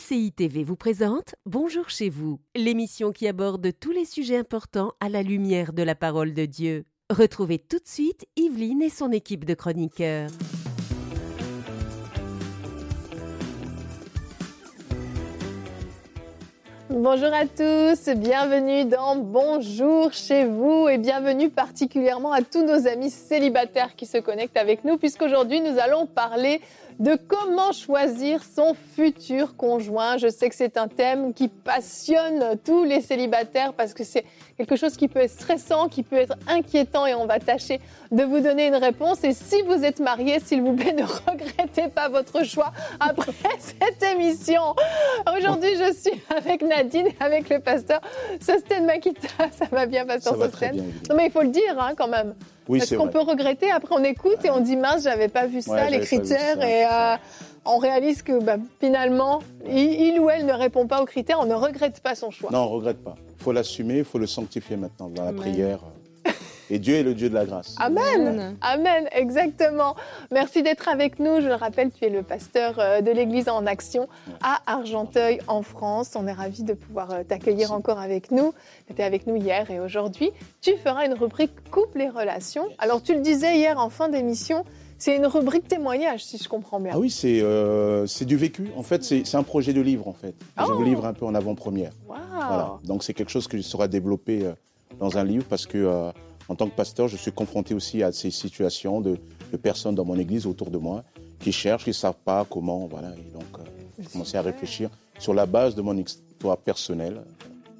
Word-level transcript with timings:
MCI 0.00 0.32
TV 0.32 0.64
vous 0.64 0.76
présente 0.76 1.34
Bonjour 1.46 1.90
chez 1.90 2.08
vous, 2.08 2.40
l'émission 2.54 3.12
qui 3.12 3.28
aborde 3.28 3.70
tous 3.78 3.90
les 3.90 4.04
sujets 4.04 4.36
importants 4.36 4.92
à 5.00 5.08
la 5.08 5.22
lumière 5.22 5.72
de 5.72 5.82
la 5.82 5.94
parole 5.94 6.32
de 6.32 6.46
Dieu. 6.46 6.84
Retrouvez 7.10 7.58
tout 7.58 7.78
de 7.78 7.86
suite 7.86 8.24
Yveline 8.36 8.82
et 8.82 8.88
son 8.88 9.10
équipe 9.10 9.44
de 9.44 9.54
chroniqueurs. 9.54 10.30
Bonjour 16.88 17.32
à 17.32 17.46
tous, 17.46 18.12
bienvenue 18.16 18.84
dans 18.84 19.16
Bonjour 19.16 20.12
chez 20.12 20.44
vous 20.44 20.88
et 20.88 20.98
bienvenue 20.98 21.48
particulièrement 21.48 22.32
à 22.32 22.42
tous 22.42 22.64
nos 22.64 22.86
amis 22.88 23.10
célibataires 23.10 23.94
qui 23.96 24.06
se 24.06 24.18
connectent 24.18 24.56
avec 24.56 24.84
nous 24.84 24.98
puisqu'aujourd'hui 24.98 25.60
nous 25.60 25.78
allons 25.78 26.06
parler 26.06 26.60
de 27.00 27.16
comment 27.16 27.72
choisir 27.72 28.42
son 28.44 28.74
futur 28.94 29.56
conjoint. 29.56 30.18
Je 30.18 30.28
sais 30.28 30.50
que 30.50 30.54
c'est 30.54 30.76
un 30.76 30.86
thème 30.86 31.32
qui 31.32 31.48
passionne 31.48 32.58
tous 32.62 32.84
les 32.84 33.00
célibataires 33.00 33.72
parce 33.72 33.94
que 33.94 34.04
c'est 34.04 34.26
quelque 34.58 34.76
chose 34.76 34.98
qui 34.98 35.08
peut 35.08 35.20
être 35.20 35.30
stressant, 35.30 35.88
qui 35.88 36.02
peut 36.02 36.16
être 36.16 36.34
inquiétant 36.46 37.06
et 37.06 37.14
on 37.14 37.24
va 37.24 37.38
tâcher 37.38 37.80
de 38.12 38.22
vous 38.22 38.40
donner 38.40 38.66
une 38.66 38.76
réponse. 38.76 39.24
Et 39.24 39.32
si 39.32 39.62
vous 39.62 39.82
êtes 39.82 39.98
marié, 39.98 40.40
s'il 40.40 40.60
vous 40.60 40.74
plaît, 40.74 40.92
ne 40.96 41.04
regrettez 41.04 41.88
pas 41.88 42.10
votre 42.10 42.44
choix 42.44 42.72
après 43.00 43.32
cette 43.58 44.02
émission. 44.02 44.74
Aujourd'hui, 45.38 45.76
je 45.76 45.94
suis 45.94 46.22
avec 46.36 46.60
Nadine 46.60 47.06
et 47.06 47.16
avec 47.18 47.48
le 47.48 47.60
pasteur 47.60 48.02
Sosten 48.42 48.84
Makita. 48.84 49.28
Ça 49.52 49.64
va 49.72 49.86
bien, 49.86 50.04
pasteur 50.04 50.36
Sosten 50.36 50.76
Non, 51.08 51.16
mais 51.16 51.26
il 51.26 51.32
faut 51.32 51.42
le 51.42 51.48
dire 51.48 51.80
hein, 51.80 51.94
quand 51.96 52.08
même. 52.08 52.34
Parce 52.78 52.96
qu'on 52.96 53.08
peut 53.08 53.20
regretter, 53.20 53.70
après 53.70 53.94
on 53.94 54.04
écoute 54.04 54.44
et 54.44 54.50
on 54.50 54.60
dit 54.60 54.76
mince, 54.76 55.04
j'avais 55.04 55.28
pas 55.28 55.46
vu 55.46 55.62
ça, 55.62 55.88
les 55.90 56.00
critères, 56.00 56.62
et 56.62 56.84
euh, 56.84 57.16
on 57.64 57.78
réalise 57.78 58.22
que 58.22 58.42
bah, 58.42 58.56
finalement, 58.80 59.40
il, 59.68 60.18
ou 60.20 60.30
elle 60.30 60.46
ne 60.46 60.52
répond 60.52 60.86
pas 60.86 61.02
aux 61.02 61.06
critères, 61.06 61.38
on 61.40 61.46
ne 61.46 61.54
regrette 61.54 62.00
pas 62.00 62.14
son 62.14 62.30
choix. 62.30 62.50
Non, 62.52 62.60
on 62.60 62.70
ne 62.70 62.74
regrette 62.74 63.02
pas. 63.02 63.14
Il 63.38 63.42
faut 63.42 63.52
l'assumer, 63.52 63.98
il 63.98 64.04
faut 64.04 64.18
le 64.18 64.26
sanctifier 64.26 64.76
maintenant 64.76 65.08
dans 65.08 65.24
la 65.24 65.32
prière. 65.32 65.80
Et 66.70 66.78
Dieu 66.78 66.94
est 66.94 67.02
le 67.02 67.14
Dieu 67.14 67.28
de 67.28 67.34
la 67.34 67.44
grâce. 67.44 67.74
Amen. 67.78 68.56
Amen, 68.60 69.08
exactement. 69.10 69.96
Merci 70.30 70.62
d'être 70.62 70.88
avec 70.88 71.18
nous. 71.18 71.40
Je 71.40 71.48
le 71.48 71.54
rappelle, 71.54 71.90
tu 71.90 72.04
es 72.04 72.10
le 72.10 72.22
pasteur 72.22 72.76
euh, 72.78 73.00
de 73.00 73.10
l'Église 73.10 73.48
en 73.48 73.66
action 73.66 74.08
à 74.40 74.60
Argenteuil, 74.66 75.40
en 75.48 75.62
France. 75.62 76.12
On 76.14 76.28
est 76.28 76.32
ravis 76.32 76.62
de 76.62 76.74
pouvoir 76.74 77.10
euh, 77.10 77.22
t'accueillir 77.24 77.72
encore 77.72 77.98
avec 77.98 78.30
nous. 78.30 78.54
Tu 78.86 78.92
étais 78.92 79.02
avec 79.02 79.26
nous 79.26 79.34
hier 79.34 79.68
et 79.72 79.80
aujourd'hui. 79.80 80.30
Tu 80.60 80.76
feras 80.76 81.06
une 81.06 81.14
rubrique 81.14 81.50
Couple 81.72 82.02
et 82.02 82.08
relations. 82.08 82.66
Alors, 82.78 83.02
tu 83.02 83.14
le 83.14 83.20
disais 83.20 83.56
hier 83.56 83.78
en 83.78 83.90
fin 83.90 84.08
d'émission, 84.08 84.64
c'est 84.98 85.16
une 85.16 85.26
rubrique 85.26 85.66
témoignage, 85.66 86.24
si 86.24 86.38
je 86.38 86.48
comprends 86.48 86.78
bien. 86.78 86.92
Ah 86.94 86.98
oui, 86.98 87.10
c'est 87.10 87.40
euh, 87.42 88.06
du 88.20 88.36
vécu. 88.36 88.70
En 88.76 88.84
fait, 88.84 89.02
c'est 89.02 89.34
un 89.34 89.42
projet 89.42 89.72
de 89.72 89.80
livre, 89.80 90.06
en 90.06 90.12
fait. 90.12 90.34
Je 90.56 90.64
vous 90.64 90.78
oh. 90.78 90.84
livre 90.84 91.04
un 91.04 91.14
peu 91.14 91.26
en 91.26 91.34
avant-première. 91.34 91.90
Voilà. 92.06 92.78
Donc, 92.84 93.02
c'est 93.02 93.14
quelque 93.14 93.30
chose 93.30 93.48
que 93.48 93.56
je 93.56 93.62
sera 93.62 93.88
développé 93.88 94.48
dans 94.98 95.18
un 95.18 95.24
livre 95.24 95.46
parce 95.48 95.66
que 95.66 96.12
en 96.50 96.56
tant 96.56 96.68
que 96.68 96.74
pasteur, 96.74 97.06
je 97.06 97.16
suis 97.16 97.30
confronté 97.30 97.74
aussi 97.74 98.02
à 98.02 98.10
ces 98.10 98.32
situations 98.32 99.00
de, 99.00 99.16
personnes 99.62 99.94
dans 99.94 100.04
mon 100.04 100.18
église 100.18 100.46
autour 100.46 100.70
de 100.70 100.78
moi 100.78 101.04
qui 101.38 101.52
cherchent, 101.52 101.84
qui 101.84 101.90
ne 101.90 101.94
savent 101.94 102.18
pas 102.24 102.44
comment. 102.44 102.88
Voilà. 102.88 103.10
Et 103.10 103.32
donc, 103.32 103.44
euh, 103.60 103.62
j'ai 104.00 104.08
commencé 104.08 104.36
à 104.36 104.42
réfléchir 104.42 104.90
sur 105.20 105.32
la 105.32 105.46
base 105.46 105.76
de 105.76 105.82
mon 105.82 105.96
histoire 105.96 106.56
personnelle. 106.58 107.22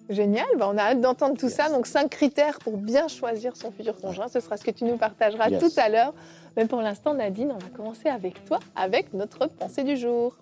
Génial, 0.08 0.46
bah, 0.56 0.70
on 0.72 0.78
a 0.78 0.82
hâte 0.82 1.00
d'entendre 1.00 1.36
tout 1.36 1.48
ça. 1.48 1.68
Donc, 1.68 1.88
cinq 1.88 2.10
critères 2.10 2.60
pour 2.60 2.76
bien 2.76 3.08
choisir 3.08 3.56
son 3.56 3.72
futur 3.72 4.00
conjoint. 4.00 4.28
Ce 4.28 4.38
sera 4.38 4.56
ce 4.56 4.62
que 4.62 4.70
tu 4.70 4.84
nous 4.84 4.96
partageras 4.96 5.50
tout 5.50 5.72
à 5.76 5.88
l'heure. 5.88 6.14
Mais 6.56 6.66
pour 6.66 6.80
l'instant, 6.80 7.12
Nadine, 7.12 7.50
on 7.50 7.58
va 7.58 7.68
commencer 7.76 8.08
avec 8.08 8.44
toi, 8.44 8.60
avec 8.76 9.12
notre 9.14 9.48
pensée 9.48 9.82
du 9.82 9.96
jour. 9.96 10.36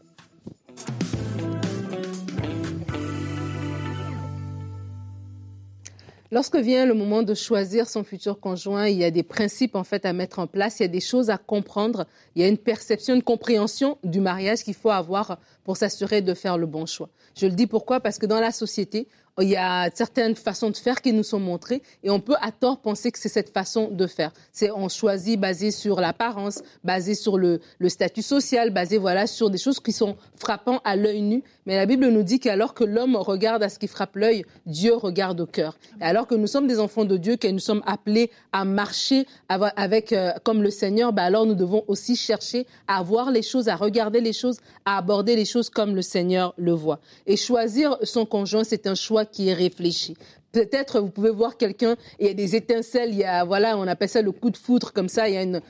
Lorsque 6.31 6.57
vient 6.57 6.85
le 6.85 6.93
moment 6.93 7.23
de 7.23 7.33
choisir 7.33 7.89
son 7.89 8.05
futur 8.05 8.39
conjoint, 8.39 8.87
il 8.87 8.99
y 8.99 9.05
a 9.05 9.11
des 9.11 9.23
principes 9.23 9.75
en 9.75 9.83
fait 9.83 10.05
à 10.05 10.13
mettre 10.13 10.41
en 10.41 10.47
place, 10.47 10.79
il 10.79 10.83
y 10.83 10.85
a 10.85 10.89
des 10.89 11.01
choses 11.01 11.31
à 11.31 11.39
comprendre, 11.39 12.07
il 12.37 12.43
y 12.43 12.45
a 12.45 12.49
une 12.49 12.59
perception, 12.59 13.15
une 13.15 13.23
compréhension 13.23 13.97
du 14.05 14.21
mariage 14.21 14.63
qu'il 14.63 14.75
faut 14.75 14.91
avoir 14.91 15.39
pour 15.65 15.79
s'assurer 15.79 16.21
de 16.21 16.35
faire 16.35 16.59
le 16.59 16.67
bon 16.67 16.85
choix. 16.85 17.09
Je 17.35 17.47
le 17.47 17.53
dis 17.53 17.67
pourquoi? 17.67 18.01
Parce 18.01 18.19
que 18.19 18.27
dans 18.27 18.41
la 18.41 18.53
société, 18.53 19.09
il 19.41 19.49
y 19.49 19.57
a 19.57 19.91
certaines 19.95 20.35
façons 20.35 20.71
de 20.71 20.77
faire 20.77 21.01
qui 21.01 21.13
nous 21.13 21.23
sont 21.23 21.41
montrées 21.41 21.83
et 22.03 22.11
on 22.11 22.21
peut 22.21 22.37
à 22.41 22.53
tort 22.53 22.81
penser 22.81 23.11
que 23.11 23.19
c'est 23.19 23.29
cette 23.29 23.51
façon 23.51 23.89
de 23.91 24.07
faire. 24.07 24.33
C'est 24.53 24.71
on 24.71 24.89
choisit 24.89 25.39
basé 25.39 25.71
sur 25.71 26.01
l'apparence, 26.01 26.63
basé 26.85 27.15
sur 27.15 27.39
le, 27.39 27.61
statut 27.89 28.23
social, 28.23 28.71
basé 28.71 28.99
voilà 28.99 29.27
sur 29.27 29.51
des 29.51 29.59
choses 29.59 29.81
qui 29.81 29.93
sont 29.93 30.17
frappants 30.37 30.81
à 30.85 30.97
l'œil 30.97 31.23
nu. 31.23 31.43
Mais 31.67 31.77
la 31.77 31.87
Bible 31.87 32.09
nous 32.09 32.23
dit 32.23 32.41
qu'alors 32.41 32.75
que 32.75 32.85
l'homme 32.85 33.17
regarde 33.17 33.63
à 33.63 33.69
ce 33.69 33.79
qui 33.79 33.89
frappe 33.89 34.17
l'œil, 34.17 34.45
Dieu 34.67 34.95
regarde 34.95 35.41
au 35.41 35.47
cœur. 35.47 35.79
Et 36.01 36.05
alors 36.05 36.27
que 36.27 36.35
nous 36.35 36.47
sommes 36.47 36.67
des 36.67 36.81
enfants 36.81 37.05
de 37.05 37.17
Dieu, 37.17 37.37
que 37.37 37.49
nous 37.49 37.59
sommes 37.59 37.83
appelés 37.87 38.31
à 38.53 38.65
marcher 38.65 39.27
avec 39.49 40.13
euh, 40.13 40.33
comme 40.45 40.63
le 40.63 40.71
Seigneur, 40.71 41.13
bah 41.13 41.23
alors 41.23 41.47
nous 41.47 41.55
devons 41.55 41.85
aussi 41.87 42.17
chercher 42.17 42.67
à 42.87 43.03
voir 43.03 43.31
les 43.31 43.43
choses, 43.43 43.69
à 43.69 43.77
regarder 43.77 44.21
les 44.21 44.33
choses, 44.33 44.59
à 44.85 44.99
aborder 44.99 45.37
les 45.37 45.45
choses 45.45 45.71
comme 45.71 45.95
le 45.95 46.03
Seigneur 46.03 46.55
le 46.57 46.73
voit. 46.73 47.01
Et 47.27 47.37
choisir 47.37 47.97
son 48.03 48.27
conjoint, 48.27 48.65
c'est 48.65 48.87
un 48.87 48.95
choix 48.95 49.27
qui 49.33 49.49
est 49.49 49.55
réfléchi. 49.55 50.17
Peut-être 50.59 51.01
vous 51.01 51.11
pouvez 51.11 51.31
voir 51.31 51.57
quelqu'un 51.57 51.95
il 52.19 52.27
y 52.27 52.31
a 52.31 52.35
des 52.35 52.57
étincelles, 52.57 53.11
il 53.11 53.19
y 53.19 53.25
a 53.25 53.45
voilà, 53.45 53.79
on 53.79 53.87
appelle 53.87 54.09
ça 54.09 54.23
le 54.23 54.33
coup 54.33 54.51
de 54.51 54.57
foudre 54.57 54.93
comme 54.93 55.09
ça, 55.09 55.29
il 55.29 55.35
y 55.35 55.37
a 55.37 55.43
une, 55.43 55.61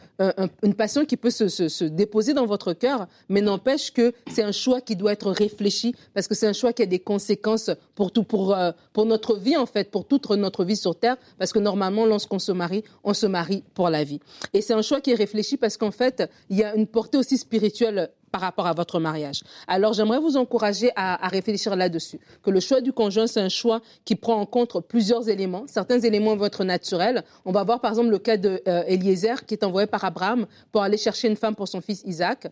une 0.63 0.73
passion 0.73 1.05
qui 1.05 1.19
peut 1.19 1.29
se, 1.29 1.49
se, 1.49 1.85
déposer 1.85 2.33
dans 2.33 2.47
votre 2.47 2.73
cœur, 2.73 3.07
mais 3.29 3.43
n'empêche 3.43 3.93
que 3.93 4.15
c'est 4.33 4.43
un 4.43 4.53
choix 4.53 4.81
qui 4.81 4.97
doit 4.97 5.13
être 5.13 5.31
réfléchi 5.31 5.95
parce 6.15 6.27
que 6.27 6.35
c'est 6.35 6.47
un 6.47 6.55
choix 6.55 6.73
qui 6.73 6.83
a 6.83 6.87
des 6.87 7.01
conséquences 7.01 7.71
pour 7.95 8.13
tout, 8.13 8.23
pour 8.23 8.55
euh, 8.55 8.73
pour 8.95 9.05
notre 9.05 9.37
vie 9.37 9.59
en 9.59 9.67
fait, 9.67 9.91
pour 9.91 10.07
toute 10.07 10.31
notre 10.31 10.65
vie 10.65 10.77
sur 10.77 10.99
terre, 10.99 11.19
parce 11.39 11.53
que 11.53 11.59
normalement 11.59 12.07
lorsqu'on 12.07 12.39
se 12.39 12.53
marie, 12.53 12.83
on 13.05 13.13
se 13.13 13.27
marie 13.27 13.65
pour 13.75 13.91
la 13.91 14.05
vie. 14.05 14.21
Et 14.55 14.63
c'est 14.63 14.73
un 14.73 14.81
choix 14.81 15.03
qui 15.03 15.11
est 15.11 15.17
réfléchi 15.17 15.59
parce 15.59 15.77
qu'en 15.77 15.91
fait 15.91 16.23
il 16.49 16.57
y 16.57 16.65
a 16.65 16.75
une 16.75 16.87
portée 16.87 17.19
aussi 17.19 17.37
spirituelle 17.37 18.11
par 18.31 18.41
rapport 18.41 18.67
à 18.67 18.73
votre 18.73 19.01
mariage. 19.01 19.43
Alors 19.67 19.93
j'aimerais 19.93 20.21
vous 20.21 20.37
encourager 20.37 20.91
à, 20.97 21.25
à 21.25 21.29
réfléchir 21.29 21.77
là-dessus, 21.77 22.21
que 22.43 22.51
le 22.51 22.61
choix 22.61 22.81
du 22.81 22.93
conjoint, 22.93 23.27
c'est 23.27 23.41
un 23.41 23.49
choix 23.49 23.81
qui 24.05 24.17
prend 24.17 24.41
en 24.41 24.47
compte 24.47 24.78
plusieurs 24.81 25.29
éléments. 25.29 25.65
Certains 25.67 26.01
éléments 26.01 26.37
vont 26.37 26.47
être 26.47 26.65
naturels. 26.65 27.25
On 27.45 27.53
va 27.53 27.65
voir 27.65 27.81
par 27.81 27.93
exemple 27.93 28.11
le 28.11 28.19
cas 28.19 28.37
d'Eliezer 28.37 29.37
euh, 29.37 29.45
qui 29.47 29.55
est 29.55 29.65
envoyé 29.65 29.87
par 29.87 30.05
Abraham 30.05 30.47
pour 30.73 30.83
aller 30.83 30.97
chercher 30.97 31.29
une 31.29 31.37
femme 31.37 31.55
pour 31.55 31.69
son 31.69 31.81
fils 31.81 32.03
Isaac 32.05 32.49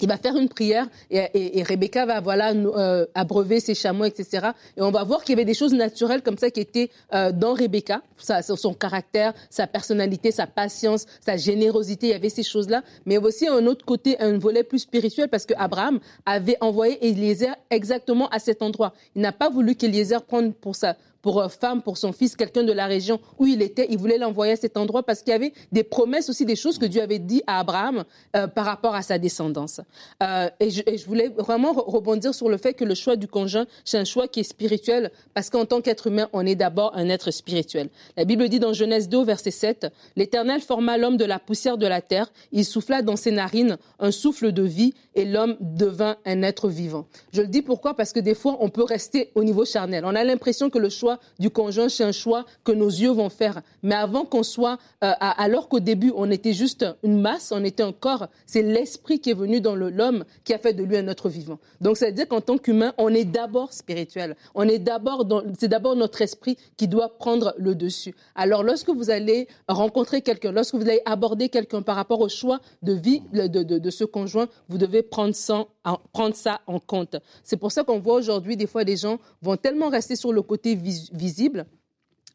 il 0.00 0.08
va 0.08 0.16
faire 0.16 0.36
une 0.36 0.48
prière 0.48 0.86
et, 1.10 1.62
Rebecca 1.62 2.06
va 2.06 2.20
voilà 2.20 2.52
euh, 2.52 3.06
abreuver 3.14 3.60
ses 3.60 3.74
chameaux, 3.74 4.04
etc. 4.04 4.48
Et 4.76 4.82
on 4.82 4.90
va 4.90 5.04
voir 5.04 5.22
qu'il 5.22 5.34
y 5.34 5.38
avait 5.38 5.44
des 5.44 5.54
choses 5.54 5.74
naturelles 5.74 6.22
comme 6.22 6.38
ça 6.38 6.50
qui 6.50 6.60
étaient 6.60 6.90
euh, 7.14 7.32
dans 7.32 7.54
Rebecca, 7.54 8.02
son 8.16 8.74
caractère, 8.74 9.34
sa 9.50 9.66
personnalité, 9.66 10.30
sa 10.30 10.46
patience, 10.46 11.06
sa 11.20 11.36
générosité. 11.36 12.08
Il 12.08 12.10
y 12.10 12.14
avait 12.14 12.28
ces 12.28 12.42
choses-là, 12.42 12.82
mais 13.06 13.18
aussi 13.18 13.46
un 13.46 13.66
autre 13.66 13.84
côté, 13.84 14.18
un 14.20 14.38
volet 14.38 14.64
plus 14.64 14.80
spirituel 14.80 15.28
parce 15.28 15.46
que 15.46 15.54
Abraham 15.56 16.00
avait 16.26 16.56
envoyé 16.60 17.04
Eliezer 17.06 17.54
exactement 17.70 18.28
à 18.28 18.38
cet 18.38 18.62
endroit. 18.62 18.94
Il 19.14 19.22
n'a 19.22 19.32
pas 19.32 19.50
voulu 19.50 19.74
qu'Eliezer 19.74 20.22
prenne 20.22 20.52
pour 20.52 20.76
ça 20.76 20.96
pour 21.22 21.40
euh, 21.40 21.48
femme, 21.48 21.82
pour 21.82 21.98
son 21.98 22.12
fils, 22.12 22.36
quelqu'un 22.36 22.62
de 22.62 22.72
la 22.72 22.86
région 22.86 23.20
où 23.38 23.46
il 23.46 23.62
était. 23.62 23.86
Il 23.90 23.98
voulait 23.98 24.18
l'envoyer 24.18 24.52
à 24.52 24.56
cet 24.56 24.76
endroit 24.76 25.02
parce 25.02 25.20
qu'il 25.20 25.32
y 25.32 25.36
avait 25.36 25.52
des 25.72 25.84
promesses 25.84 26.28
aussi, 26.28 26.44
des 26.44 26.56
choses 26.56 26.78
que 26.78 26.86
Dieu 26.86 27.02
avait 27.02 27.18
dit 27.18 27.42
à 27.46 27.60
Abraham 27.60 28.04
euh, 28.36 28.46
par 28.46 28.64
rapport 28.64 28.94
à 28.94 29.02
sa 29.02 29.18
descendance. 29.18 29.80
Euh, 30.22 30.48
et, 30.60 30.70
je, 30.70 30.82
et, 30.86 30.98
je, 30.98 31.06
voulais 31.06 31.28
vraiment 31.28 31.72
rebondir 31.72 32.34
sur 32.34 32.48
le 32.48 32.56
fait 32.56 32.74
que 32.74 32.84
le 32.84 32.94
choix 32.94 33.16
du 33.16 33.28
conjoint, 33.28 33.66
c'est 33.84 33.98
un 33.98 34.04
choix 34.04 34.28
qui 34.28 34.40
est 34.40 34.44
spirituel 34.44 35.10
parce 35.34 35.50
qu'en 35.50 35.64
tant 35.64 35.80
qu'être 35.80 36.06
humain, 36.06 36.28
on 36.32 36.46
est 36.46 36.54
d'abord 36.54 36.92
un 36.94 37.08
être 37.08 37.30
spirituel. 37.30 37.88
La 38.16 38.24
Bible 38.24 38.48
dit 38.48 38.60
dans 38.60 38.72
Genèse 38.72 39.08
2, 39.08 39.24
verset 39.24 39.50
7, 39.50 39.86
L'Éternel 40.16 40.60
forma 40.60 40.98
l'homme 40.98 41.16
de 41.16 41.24
la 41.24 41.38
poussière 41.38 41.78
de 41.78 41.86
la 41.86 42.00
terre, 42.00 42.32
il 42.52 42.64
souffla 42.64 43.02
dans 43.02 43.16
ses 43.16 43.30
narines 43.30 43.76
un 43.98 44.10
souffle 44.10 44.52
de 44.52 44.62
vie 44.62 44.94
et 45.14 45.24
l'homme 45.24 45.56
devint 45.60 46.16
un 46.24 46.42
être 46.42 46.68
vivant. 46.68 47.06
Je 47.32 47.42
le 47.42 47.48
dis 47.48 47.62
pourquoi? 47.62 47.94
Parce 47.94 48.12
que 48.12 48.20
des 48.20 48.34
fois, 48.34 48.56
on 48.60 48.68
peut 48.68 48.84
rester 48.84 49.30
au 49.34 49.44
niveau 49.44 49.64
charnel. 49.64 50.04
On 50.04 50.14
a 50.14 50.24
l'impression 50.24 50.70
que 50.70 50.78
le 50.78 50.88
choix 50.88 51.09
du 51.38 51.50
conjoint, 51.50 51.88
c'est 51.88 52.04
un 52.04 52.12
choix 52.12 52.44
que 52.64 52.72
nos 52.72 52.88
yeux 52.88 53.10
vont 53.10 53.30
faire. 53.30 53.62
Mais 53.82 53.94
avant 53.94 54.24
qu'on 54.24 54.42
soit, 54.42 54.78
euh, 55.02 55.12
alors 55.20 55.68
qu'au 55.68 55.80
début, 55.80 56.12
on 56.14 56.30
était 56.30 56.52
juste 56.52 56.84
une 57.02 57.20
masse, 57.20 57.52
on 57.54 57.64
était 57.64 57.82
un 57.82 57.92
corps, 57.92 58.28
c'est 58.46 58.62
l'esprit 58.62 59.20
qui 59.20 59.30
est 59.30 59.34
venu 59.34 59.60
dans 59.60 59.74
l'homme 59.74 60.24
qui 60.44 60.52
a 60.52 60.58
fait 60.58 60.74
de 60.74 60.82
lui 60.82 60.96
un 60.96 61.08
être 61.08 61.28
vivant. 61.28 61.58
Donc, 61.80 61.96
ça 61.96 62.06
veut 62.06 62.12
dire 62.12 62.28
qu'en 62.28 62.40
tant 62.40 62.58
qu'humain, 62.58 62.92
on 62.98 63.08
est 63.14 63.24
d'abord 63.24 63.72
spirituel. 63.72 64.36
On 64.54 64.68
est 64.68 64.78
d'abord, 64.78 65.26
c'est 65.58 65.68
d'abord 65.68 65.96
notre 65.96 66.20
esprit 66.22 66.56
qui 66.76 66.88
doit 66.88 67.16
prendre 67.18 67.54
le 67.58 67.74
dessus. 67.74 68.14
Alors, 68.34 68.62
lorsque 68.62 68.90
vous 68.90 69.10
allez 69.10 69.48
rencontrer 69.68 70.22
quelqu'un, 70.22 70.52
lorsque 70.52 70.74
vous 70.74 70.82
allez 70.82 71.02
aborder 71.04 71.48
quelqu'un 71.48 71.82
par 71.82 71.96
rapport 71.96 72.20
au 72.20 72.28
choix 72.28 72.60
de 72.82 72.92
vie 72.92 73.22
de, 73.32 73.46
de, 73.46 73.90
ce 73.90 74.04
conjoint, 74.04 74.48
vous 74.68 74.78
devez 74.78 75.02
prendre 75.02 75.34
ça, 75.34 75.66
prendre 76.12 76.34
ça 76.34 76.60
en 76.66 76.78
compte. 76.78 77.16
C'est 77.44 77.56
pour 77.56 77.72
ça 77.72 77.84
qu'on 77.84 77.98
voit 77.98 78.14
aujourd'hui, 78.14 78.56
des 78.56 78.66
fois, 78.66 78.84
les 78.84 78.96
gens 78.96 79.18
vont 79.42 79.56
tellement 79.56 79.88
rester 79.88 80.16
sur 80.16 80.32
le 80.32 80.42
côté 80.42 80.74
visible 81.12 81.66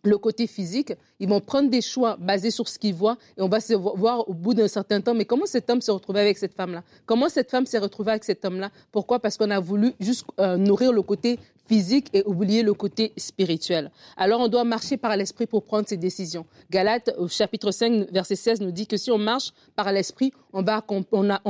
le 0.06 0.18
côté 0.18 0.48
physique, 0.48 0.94
ils 1.20 1.28
vont 1.28 1.42
prendre 1.42 1.70
des 1.70 1.82
choix 1.82 2.16
basés 2.20 2.52
sur 2.52 2.68
ce 2.68 2.80
qu'ils 2.80 2.94
voient 2.94 3.18
et 3.38 3.42
on 3.42 3.50
va 3.50 3.60
se 3.60 3.74
voir 3.74 4.28
au 4.30 4.34
bout 4.34 4.54
d'un 4.54 4.68
certain 4.68 5.02
temps, 5.02 5.14
mais 5.14 5.26
comment 5.26 5.46
cet 5.46 5.70
homme 5.70 5.82
s'est 5.82 5.92
retrouvé 5.92 6.22
avec 6.22 6.38
cette 6.38 6.54
femme-là? 6.54 6.84
Comment 7.06 7.30
cette 7.30 7.50
femme 7.50 7.66
s'est 7.66 7.80
retrouvée 7.80 8.12
avec 8.12 8.24
cet 8.24 8.46
homme-là? 8.46 8.70
Pourquoi? 8.92 9.20
Parce 9.20 9.38
qu'on 9.38 9.50
a 9.50 9.60
voulu 9.60 9.94
juste 10.00 10.26
euh, 10.40 10.58
nourrir 10.58 10.94
le 10.94 11.02
côté 11.02 11.40
physique 11.68 12.10
et 12.14 12.24
oublier 12.26 12.62
le 12.62 12.74
côté 12.74 13.12
spirituel. 13.18 13.92
Alors 14.18 14.40
on 14.40 14.48
doit 14.48 14.64
marcher 14.64 14.98
par 14.98 15.18
l'esprit 15.18 15.48
pour 15.48 15.64
prendre 15.64 15.88
ses 15.88 15.98
décisions. 15.98 16.46
Galates 16.70 17.12
au 17.18 17.28
chapitre 17.28 17.72
5 17.72 18.12
verset 18.12 18.36
16 18.36 18.62
nous 18.62 18.72
dit 18.72 18.86
que 18.86 18.98
si 18.98 19.10
on 19.10 19.18
marche 19.18 19.52
par 19.76 19.92
l'esprit, 19.92 20.32
on 20.54 20.62
va 20.62 20.86
on, 21.12 21.30
a, 21.32 21.42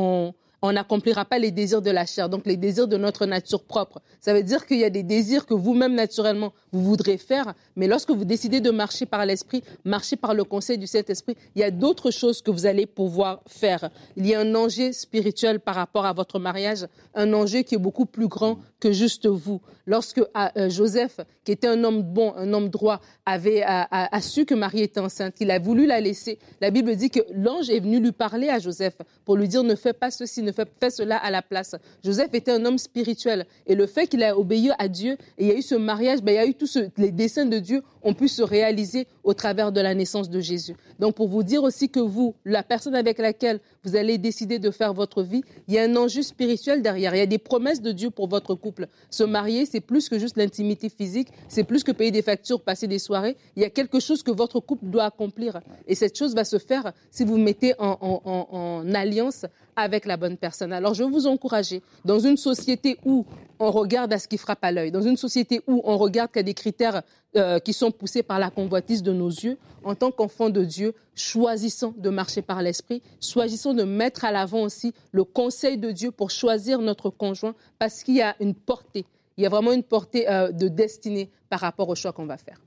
on 0.66 0.74
n'accomplira 0.74 1.26
pas 1.26 1.40
les 1.40 1.52
désirs 1.52 1.82
de 1.82 1.92
la 1.92 2.06
chair, 2.06 2.30
donc 2.30 2.46
les 2.46 2.58
désirs 2.58 2.88
de 2.88 2.98
notre 2.98 3.26
nature 3.26 3.64
propre. 3.64 4.02
Ça 4.20 4.34
veut 4.34 4.44
dire 4.44 4.66
qu'il 4.66 4.80
y 4.80 4.84
a 4.84 4.90
des 4.90 5.04
désirs 5.04 5.46
que 5.46 5.54
vous-même 5.54 5.94
naturellement 5.94 6.54
vous 6.72 6.84
voudrez 6.84 7.18
faire, 7.18 7.54
mais 7.76 7.88
lorsque 7.88 8.12
vous 8.12 8.26
décidez 8.26 8.62
de 8.62 8.72
marcher 8.72 9.06
par 9.06 9.26
l'esprit, 9.26 9.64
marcher 9.84 10.16
par 10.16 10.34
le 10.34 10.44
conseil 10.44 10.78
du 10.78 10.88
Saint-Esprit, 10.88 11.36
il 11.56 11.62
y 11.62 11.64
a 11.64 11.72
d'autres 11.72 12.12
choses 12.12 12.42
que 12.42 12.52
vous 12.52 12.66
allez 12.66 12.86
pouvoir 12.86 13.42
faire. 13.48 13.90
Il 14.18 14.28
y 14.28 14.36
a 14.36 14.40
un 14.40 14.56
enjeu 14.56 14.92
spirituel 14.92 15.60
par 15.60 15.76
rapport 15.76 16.06
à 16.06 16.14
votre 16.14 16.40
mariage, 16.40 16.88
un 17.14 17.32
enjeu 17.34 17.62
qui 17.62 17.76
est 17.76 17.80
beaucoup 17.80 18.06
plus 18.06 18.28
grand 18.28 18.60
que 18.80 18.92
juste 18.92 19.28
vous. 19.28 19.62
Lorsque 19.88 20.22
ah, 20.34 20.52
euh, 20.58 20.70
Joseph, 20.70 21.20
qui 21.44 21.52
était 21.52 21.68
un 21.68 21.84
homme 21.84 22.02
bon, 22.02 22.34
un 22.36 22.52
homme 22.54 22.70
droit, 22.70 23.00
avait 23.26 23.64
a, 23.66 24.22
su 24.22 24.46
que 24.46 24.56
Marie 24.56 24.82
était 24.82 25.00
enceinte, 25.00 25.36
qu'il 25.36 25.52
a 25.52 25.60
voulu 25.60 25.86
la 25.86 26.02
laisser, 26.02 26.40
la 26.62 26.72
Bible 26.72 26.96
dit 26.96 27.10
que 27.10 27.20
l'ange 27.32 27.70
est 27.70 27.80
venu 27.80 28.00
lui 28.00 28.12
parler 28.12 28.50
à 28.50 28.60
Joseph 28.60 28.98
pour 29.24 29.38
lui 29.38 29.48
dire 29.48 29.64
ne 29.64 29.76
fais 29.76 29.94
pas 29.94 30.12
ceci, 30.12 30.42
ne 30.42 30.52
pas 30.64 30.90
cela 30.90 31.18
à 31.18 31.30
la 31.32 31.42
place. 31.42 31.76
Joseph 32.04 32.34
était 32.34 32.52
un 32.52 32.64
homme 32.66 32.78
spirituel 32.78 33.46
et 33.68 33.76
le 33.76 33.88
fait 33.88 34.08
qu'il 34.08 34.24
a 34.24 34.38
obéi 34.38 34.72
à 34.78 34.88
Dieu 34.88 35.18
et 35.38 35.46
il 35.46 35.48
y 35.48 35.52
a 35.52 35.56
eu 35.56 35.62
ce 35.62 35.76
mariage, 35.76 36.22
ben, 36.22 36.32
il 36.32 36.36
y 36.36 36.40
a 36.40 36.46
eu 36.46 36.54
tous 36.54 36.78
les 36.98 37.12
desseins 37.12 37.46
de 37.46 37.60
Dieu 37.60 37.82
ont 38.02 38.14
pu 38.14 38.28
se 38.28 38.42
réaliser 38.42 39.08
au 39.24 39.34
travers 39.34 39.72
de 39.72 39.82
la 39.82 39.94
naissance 39.96 40.30
de 40.30 40.40
Jésus. 40.40 40.76
Donc 41.00 41.16
pour 41.16 41.28
vous 41.28 41.44
dire 41.44 41.64
aussi 41.64 41.90
que 41.90 42.00
vous, 42.00 42.36
la 42.46 42.64
personne 42.64 42.96
avec 42.96 43.18
laquelle 43.18 43.60
vous 43.84 43.96
allez 43.96 44.18
décider 44.18 44.60
de 44.60 44.72
faire 44.72 44.94
votre 44.94 45.24
vie, 45.24 45.42
il 45.68 45.74
y 45.74 45.80
a 45.80 45.84
un 45.84 45.96
enjeu 45.96 46.22
spirituel 46.22 46.82
derrière. 46.82 47.16
Il 47.16 47.20
y 47.20 47.22
a 47.22 47.26
des 47.26 47.38
promesses 47.38 47.82
de 47.82 47.92
Dieu 47.92 48.10
pour 48.12 48.28
votre 48.28 48.56
couple. 48.56 48.88
Se 49.10 49.24
marier, 49.24 49.66
c'est 49.66 49.82
plus 49.82 50.08
que 50.08 50.20
juste 50.20 50.38
l'intimité 50.38 50.90
physique, 50.90 51.30
c'est 51.50 51.64
plus 51.64 51.84
que 51.84 51.92
payer 51.92 52.12
des 52.12 52.22
factures, 52.22 52.62
passer 52.62 52.88
des 52.88 53.00
soirées. 53.00 53.36
Il 53.56 53.62
y 53.62 53.66
a 53.66 53.70
quelque 53.70 54.00
chose 54.00 54.24
que 54.24 54.32
votre 54.32 54.60
couple 54.60 54.86
doit 54.86 55.06
accomplir. 55.06 55.60
Et 55.88 55.96
cette 55.96 56.18
chose 56.18 56.36
va 56.36 56.44
se 56.44 56.60
faire 56.60 56.94
si 57.12 57.26
vous 57.26 57.38
mettez 57.38 57.74
en 57.80 58.84
alliance 58.94 59.46
avec 59.76 60.06
la 60.06 60.18
bonne 60.18 60.38
personne. 60.38 60.74
Alors 60.74 60.94
je 60.94 61.04
vous 61.04 61.28
encourager, 61.28 61.82
dans 62.04 62.20
une 62.20 62.38
société 62.38 62.98
où 63.06 63.26
on 63.60 63.72
regarde 63.72 64.12
à 64.14 64.20
ce 64.20 64.28
qui 64.28 64.38
frappe 64.38 64.64
à 64.64 64.72
l'œil, 64.72 64.92
dans 64.92 65.02
une 65.02 65.18
société 65.18 65.62
où 65.68 65.82
on 65.86 65.98
regarde 65.98 66.30
a 66.36 66.44
des 66.44 66.54
critères 66.54 67.02
euh, 67.36 67.60
qui 67.60 67.74
sont 67.74 67.92
poussés 67.92 68.24
par 68.24 68.40
la 68.40 68.50
convoitise 68.50 69.04
de 69.04 69.12
nos 69.12 69.30
yeux, 69.30 69.58
en 69.84 69.96
tant 69.96 70.12
qu'enfants 70.12 70.50
de 70.50 70.64
Dieu, 70.64 70.94
choisissons 71.16 71.94
de 71.98 72.10
marcher 72.10 72.42
par 72.42 72.62
l'esprit, 72.62 73.02
choisissons 73.22 73.74
de 73.74 73.84
mettre 73.84 74.26
à 74.26 74.32
l'avant 74.32 74.62
aussi 74.64 74.94
le 75.12 75.24
conseil 75.24 75.78
de 75.78 75.92
Dieu 75.92 76.12
pour 76.12 76.32
choisir 76.32 76.80
notre 76.80 77.10
conjoint, 77.10 77.56
parce 77.80 78.04
qu'il 78.04 78.16
y 78.16 78.22
a 78.22 78.36
une 78.40 78.56
portée, 78.56 79.06
il 79.38 79.44
y 79.44 79.48
a 79.48 79.50
vraiment 79.50 79.74
une 79.74 79.84
portée 79.84 80.30
euh, 80.30 80.52
de 80.52 80.68
destinée 80.68 81.30
par 81.50 81.60
rapport 81.60 81.90
au 81.90 81.96
choix 81.96 82.14
qu'on 82.14 82.26
va 82.26 82.38
faire. 82.38 82.65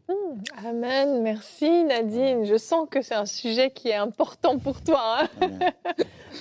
Amen, 0.65 1.23
merci 1.23 1.85
Nadine. 1.85 2.45
Je 2.45 2.57
sens 2.57 2.89
que 2.91 3.03
c'est 3.03 3.15
un 3.15 3.27
sujet 3.27 3.71
qui 3.71 3.89
est 3.89 3.95
important 3.95 4.59
pour 4.59 4.83
toi. 4.83 5.21
Hein. 5.41 5.49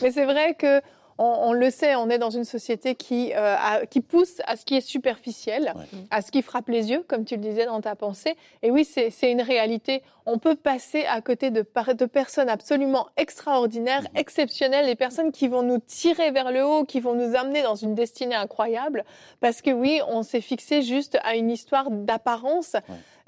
Mais 0.01 0.11
c'est 0.11 0.25
vrai 0.25 0.53
que 0.55 0.81
on, 1.19 1.53
le 1.53 1.69
sait, 1.71 1.95
on 1.95 2.09
est 2.09 2.19
dans 2.19 2.29
une 2.29 2.43
société 2.43 2.93
qui, 2.93 3.33
euh, 3.35 3.85
qui 3.89 4.01
pousse 4.01 4.39
à 4.45 4.55
ce 4.55 4.65
qui 4.65 4.75
est 4.75 4.81
superficiel, 4.81 5.73
à 6.11 6.21
ce 6.21 6.31
qui 6.31 6.43
frappe 6.43 6.69
les 6.69 6.91
yeux, 6.91 7.03
comme 7.07 7.25
tu 7.25 7.35
le 7.35 7.41
disais 7.41 7.65
dans 7.65 7.81
ta 7.81 7.95
pensée. 7.95 8.35
Et 8.61 8.69
oui, 8.69 8.85
c'est 8.85 9.31
une 9.31 9.41
réalité. 9.41 10.03
On 10.29 10.39
peut 10.39 10.55
passer 10.55 11.05
à 11.05 11.21
côté 11.21 11.51
de, 11.51 11.61
de 11.61 12.05
personnes 12.05 12.49
absolument 12.49 13.07
extraordinaires, 13.15 14.01
mhm. 14.01 14.17
exceptionnelles, 14.17 14.85
des 14.85 14.95
personnes 14.95 15.31
qui 15.31 15.47
vont 15.47 15.63
nous 15.63 15.77
tirer 15.79 16.31
vers 16.31 16.51
le 16.51 16.65
haut, 16.65 16.83
qui 16.83 16.99
vont 16.99 17.15
nous 17.15 17.33
amener 17.37 17.61
dans 17.61 17.75
une 17.75 17.95
destinée 17.95 18.35
incroyable, 18.35 19.05
parce 19.39 19.61
que 19.61 19.71
oui, 19.71 20.01
on 20.09 20.23
s'est 20.23 20.41
fixé 20.41 20.81
juste 20.81 21.17
à 21.23 21.37
une 21.37 21.49
histoire 21.49 21.89
d'apparence. 21.89 22.75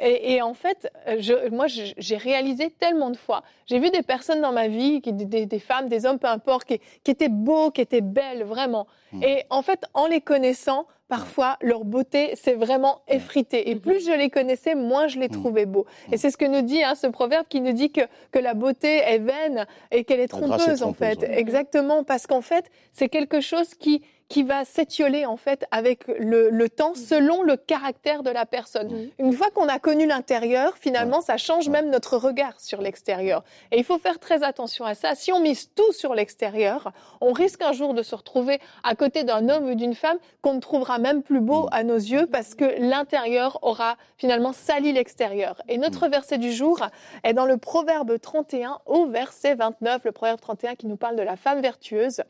Et, 0.01 0.41
en 0.41 0.53
fait, 0.53 0.91
je, 1.19 1.49
moi, 1.49 1.67
j'ai 1.67 2.17
réalisé 2.17 2.69
tellement 2.69 3.09
de 3.09 3.17
fois. 3.17 3.43
J'ai 3.65 3.79
vu 3.79 3.89
des 3.91 4.01
personnes 4.01 4.41
dans 4.41 4.53
ma 4.53 4.67
vie, 4.67 5.01
des, 5.01 5.45
des, 5.45 5.59
femmes, 5.59 5.89
des 5.89 6.05
hommes, 6.05 6.19
peu 6.19 6.27
importe, 6.27 6.65
qui, 6.65 6.79
qui, 7.03 7.11
étaient 7.11 7.29
beaux, 7.29 7.71
qui 7.71 7.81
étaient 7.81 8.01
belles, 8.01 8.43
vraiment. 8.43 8.87
Hmm. 9.11 9.23
Et 9.23 9.43
en 9.49 9.61
fait, 9.61 9.85
en 9.93 10.07
les 10.07 10.21
connaissant, 10.21 10.85
parfois, 11.07 11.57
leur 11.61 11.85
beauté 11.85 12.35
s'est 12.35 12.53
vraiment 12.53 13.01
effritée. 13.07 13.69
Et 13.69 13.75
hmm. 13.75 13.81
plus 13.81 14.05
je 14.05 14.11
les 14.11 14.29
connaissais, 14.29 14.75
moins 14.75 15.07
je 15.07 15.19
les 15.19 15.27
hmm. 15.27 15.31
trouvais 15.31 15.65
beaux. 15.65 15.85
Et 16.11 16.17
c'est 16.17 16.31
ce 16.31 16.37
que 16.37 16.45
nous 16.45 16.61
dit 16.61 16.83
hein, 16.83 16.95
ce 16.95 17.07
proverbe 17.07 17.45
qui 17.47 17.61
nous 17.61 17.73
dit 17.73 17.91
que, 17.91 18.01
que 18.31 18.39
la 18.39 18.53
beauté 18.53 18.97
est 18.97 19.19
vaine 19.19 19.65
et 19.91 20.03
qu'elle 20.03 20.19
est 20.19 20.27
trompeuse, 20.27 20.83
en 20.83 20.93
fait. 20.93 21.23
Exactement, 21.23 22.03
parce 22.03 22.27
qu'en 22.27 22.41
fait, 22.41 22.69
c'est 22.91 23.09
quelque 23.09 23.41
chose 23.41 23.73
qui 23.75 24.03
qui 24.29 24.43
va 24.43 24.63
s'étioler 24.63 25.25
en 25.25 25.37
fait 25.37 25.65
avec 25.71 26.07
le, 26.07 26.49
le, 26.51 26.69
temps 26.69 26.93
selon 26.93 27.41
le 27.41 27.57
caractère 27.57 28.21
de 28.21 28.29
la 28.29 28.45
personne. 28.45 29.09
Une 29.17 29.33
fois 29.33 29.49
qu'on 29.49 29.67
a 29.67 29.79
connu 29.79 30.05
l'intérieur, 30.05 30.77
finalement, 30.77 31.19
ça 31.19 31.37
change 31.37 31.67
même 31.67 31.89
notre 31.89 32.15
regard 32.15 32.59
sur 32.59 32.79
l'extérieur. 32.79 33.43
Et 33.71 33.79
il 33.79 33.83
faut 33.83 33.97
faire 33.97 34.19
très 34.19 34.43
attention 34.43 34.85
à 34.85 34.93
ça. 34.93 35.15
Si 35.15 35.33
on 35.33 35.39
mise 35.39 35.71
tout 35.73 35.91
sur 35.91 36.13
l'extérieur, 36.13 36.91
on 37.21 37.33
risque 37.33 37.63
un 37.63 37.73
jour 37.73 37.95
de 37.95 38.03
se 38.03 38.13
retrouver 38.13 38.59
à 38.83 38.93
côté 38.93 39.23
d'un 39.23 39.49
homme 39.49 39.65
ou 39.65 39.73
d'une 39.73 39.95
femme 39.95 40.17
qu'on 40.43 40.53
ne 40.53 40.59
trouvera 40.59 40.99
même 40.99 41.23
plus 41.23 41.41
beau 41.41 41.67
à 41.71 41.83
nos 41.83 41.97
yeux 41.97 42.27
parce 42.27 42.53
que 42.53 42.79
l'intérieur 42.79 43.57
aura 43.63 43.97
finalement 44.17 44.53
sali 44.53 44.93
l'extérieur. 44.93 45.61
Et 45.67 45.79
notre 45.79 46.07
verset 46.07 46.37
du 46.37 46.51
jour 46.51 46.79
est 47.23 47.33
dans 47.33 47.45
le 47.45 47.57
Proverbe 47.57 48.19
31 48.19 48.79
au 48.85 49.07
verset 49.07 49.55
29, 49.55 50.03
le 50.05 50.11
Proverbe 50.11 50.39
31 50.39 50.75
qui 50.75 50.85
nous 50.85 50.97
parle 50.97 51.15
de 51.15 51.23
la 51.23 51.35
femme 51.35 51.61
vertueuse. 51.61 52.21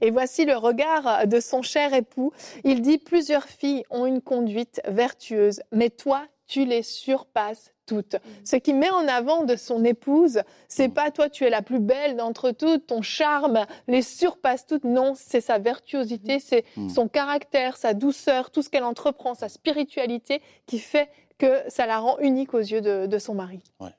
Et 0.00 0.12
voici 0.12 0.44
le 0.44 0.56
regard 0.56 1.26
de 1.26 1.40
son 1.48 1.62
cher 1.62 1.94
époux. 1.94 2.32
Il 2.64 2.82
dit 2.82 2.98
plusieurs 2.98 3.44
filles 3.44 3.84
ont 3.90 4.06
une 4.06 4.20
conduite 4.20 4.80
vertueuse, 4.86 5.60
mais 5.72 5.90
toi, 5.90 6.22
tu 6.46 6.64
les 6.64 6.82
surpasses 6.82 7.72
toutes. 7.86 8.16
Ce 8.44 8.56
qui 8.56 8.74
met 8.74 8.90
en 8.90 9.08
avant 9.08 9.44
de 9.44 9.56
son 9.56 9.84
épouse, 9.84 10.42
c'est 10.68 10.88
pas 10.88 11.10
toi, 11.10 11.28
tu 11.28 11.44
es 11.44 11.50
la 11.50 11.62
plus 11.62 11.80
belle 11.80 12.16
d'entre 12.16 12.50
toutes, 12.50 12.86
ton 12.86 13.02
charme 13.02 13.66
les 13.86 14.02
surpasse 14.02 14.66
toutes. 14.66 14.84
Non, 14.84 15.14
c'est 15.16 15.40
sa 15.40 15.58
virtuosité, 15.58 16.38
c'est 16.38 16.64
hmm. 16.76 16.88
son 16.88 17.08
caractère, 17.08 17.76
sa 17.76 17.94
douceur, 17.94 18.50
tout 18.50 18.62
ce 18.62 18.68
qu'elle 18.68 18.84
entreprend, 18.84 19.34
sa 19.34 19.48
spiritualité 19.48 20.42
qui 20.66 20.78
fait 20.78 21.08
que 21.38 21.62
ça 21.68 21.86
la 21.86 21.98
rend 21.98 22.18
unique 22.18 22.52
aux 22.52 22.58
yeux 22.58 22.80
de, 22.80 23.18
son 23.18 23.34
mari. 23.34 23.60
Ouais. 23.80 23.94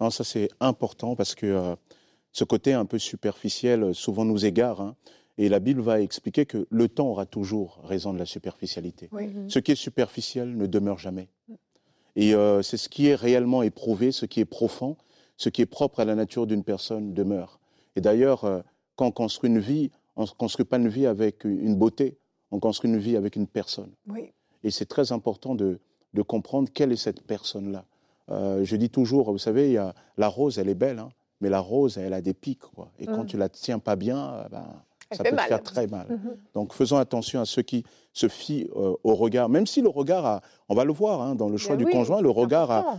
Non, 0.00 0.10
ça 0.10 0.24
c'est 0.24 0.48
important 0.60 1.14
parce 1.14 1.34
que 1.34 1.46
euh, 1.46 1.76
ce 2.32 2.44
côté 2.44 2.72
un 2.72 2.86
peu 2.86 2.98
superficiel 2.98 3.94
souvent 3.94 4.24
nous 4.24 4.46
égare. 4.46 4.80
Hein. 4.80 4.96
Et 5.40 5.48
la 5.48 5.58
Bible 5.58 5.80
va 5.80 6.02
expliquer 6.02 6.44
que 6.44 6.66
le 6.68 6.86
temps 6.86 7.08
aura 7.08 7.24
toujours 7.24 7.80
raison 7.84 8.12
de 8.12 8.18
la 8.18 8.26
superficialité. 8.26 9.08
Ce 9.48 9.58
qui 9.58 9.72
est 9.72 9.74
superficiel 9.74 10.54
ne 10.54 10.66
demeure 10.66 10.98
jamais. 10.98 11.30
Et 12.14 12.34
euh, 12.34 12.60
c'est 12.60 12.76
ce 12.76 12.90
qui 12.90 13.06
est 13.06 13.14
réellement 13.14 13.62
éprouvé, 13.62 14.12
ce 14.12 14.26
qui 14.26 14.40
est 14.40 14.44
profond, 14.44 14.98
ce 15.38 15.48
qui 15.48 15.62
est 15.62 15.66
propre 15.66 16.00
à 16.00 16.04
la 16.04 16.14
nature 16.14 16.46
d'une 16.46 16.62
personne 16.62 17.14
demeure. 17.14 17.58
Et 17.96 18.02
d'ailleurs, 18.02 18.44
euh, 18.44 18.60
quand 18.96 19.06
on 19.06 19.12
construit 19.12 19.48
une 19.48 19.60
vie, 19.60 19.90
on 20.14 20.24
ne 20.24 20.26
construit 20.26 20.66
pas 20.66 20.76
une 20.76 20.88
vie 20.88 21.06
avec 21.06 21.44
une 21.44 21.74
beauté, 21.74 22.18
on 22.50 22.60
construit 22.60 22.90
une 22.90 22.98
vie 22.98 23.16
avec 23.16 23.34
une 23.34 23.46
personne. 23.46 23.92
Et 24.62 24.70
c'est 24.70 24.84
très 24.84 25.10
important 25.10 25.54
de, 25.54 25.80
comprendre 26.28 26.68
quelle 26.70 26.92
est 26.92 26.96
cette 26.96 27.22
personne-là. 27.22 27.86
Euh, 28.28 28.62
je 28.62 28.76
dis 28.76 28.90
toujours, 28.90 29.32
vous 29.32 29.38
savez, 29.38 29.68
il 29.68 29.72
y 29.72 29.78
a, 29.78 29.94
la 30.18 30.28
rose, 30.28 30.58
elle 30.58 30.68
est 30.68 30.74
belle, 30.74 30.98
hein, 30.98 31.08
mais 31.40 31.48
la 31.48 31.60
rose, 31.60 31.96
elle 31.96 32.12
a 32.12 32.20
des 32.20 32.34
pics. 32.34 32.60
Quoi. 32.60 32.92
Et 32.98 33.06
quand 33.06 33.24
mm. 33.24 33.26
tu 33.26 33.38
la 33.38 33.48
tiens 33.48 33.78
pas 33.78 33.96
bien, 33.96 34.46
ben, 34.50 34.66
ça 35.12 35.24
peut 35.24 35.36
faire 35.36 35.62
très 35.62 35.86
mal. 35.86 36.06
Mhm. 36.08 36.36
Donc 36.54 36.72
faisons 36.72 36.96
attention 36.96 37.40
à 37.40 37.44
ceux 37.44 37.62
qui 37.62 37.84
se 38.12 38.28
fient 38.28 38.68
euh, 38.76 38.94
au 39.04 39.14
regard, 39.14 39.48
même 39.48 39.66
si 39.66 39.82
le 39.82 39.88
regard 39.88 40.26
a, 40.26 40.40
on 40.68 40.74
va 40.74 40.84
le 40.84 40.92
voir 40.92 41.20
hein, 41.20 41.34
dans 41.34 41.48
le 41.48 41.56
choix 41.56 41.76
du 41.76 41.86
conjoint, 41.86 42.20
le 42.20 42.30
regard 42.30 42.70
a, 42.70 42.98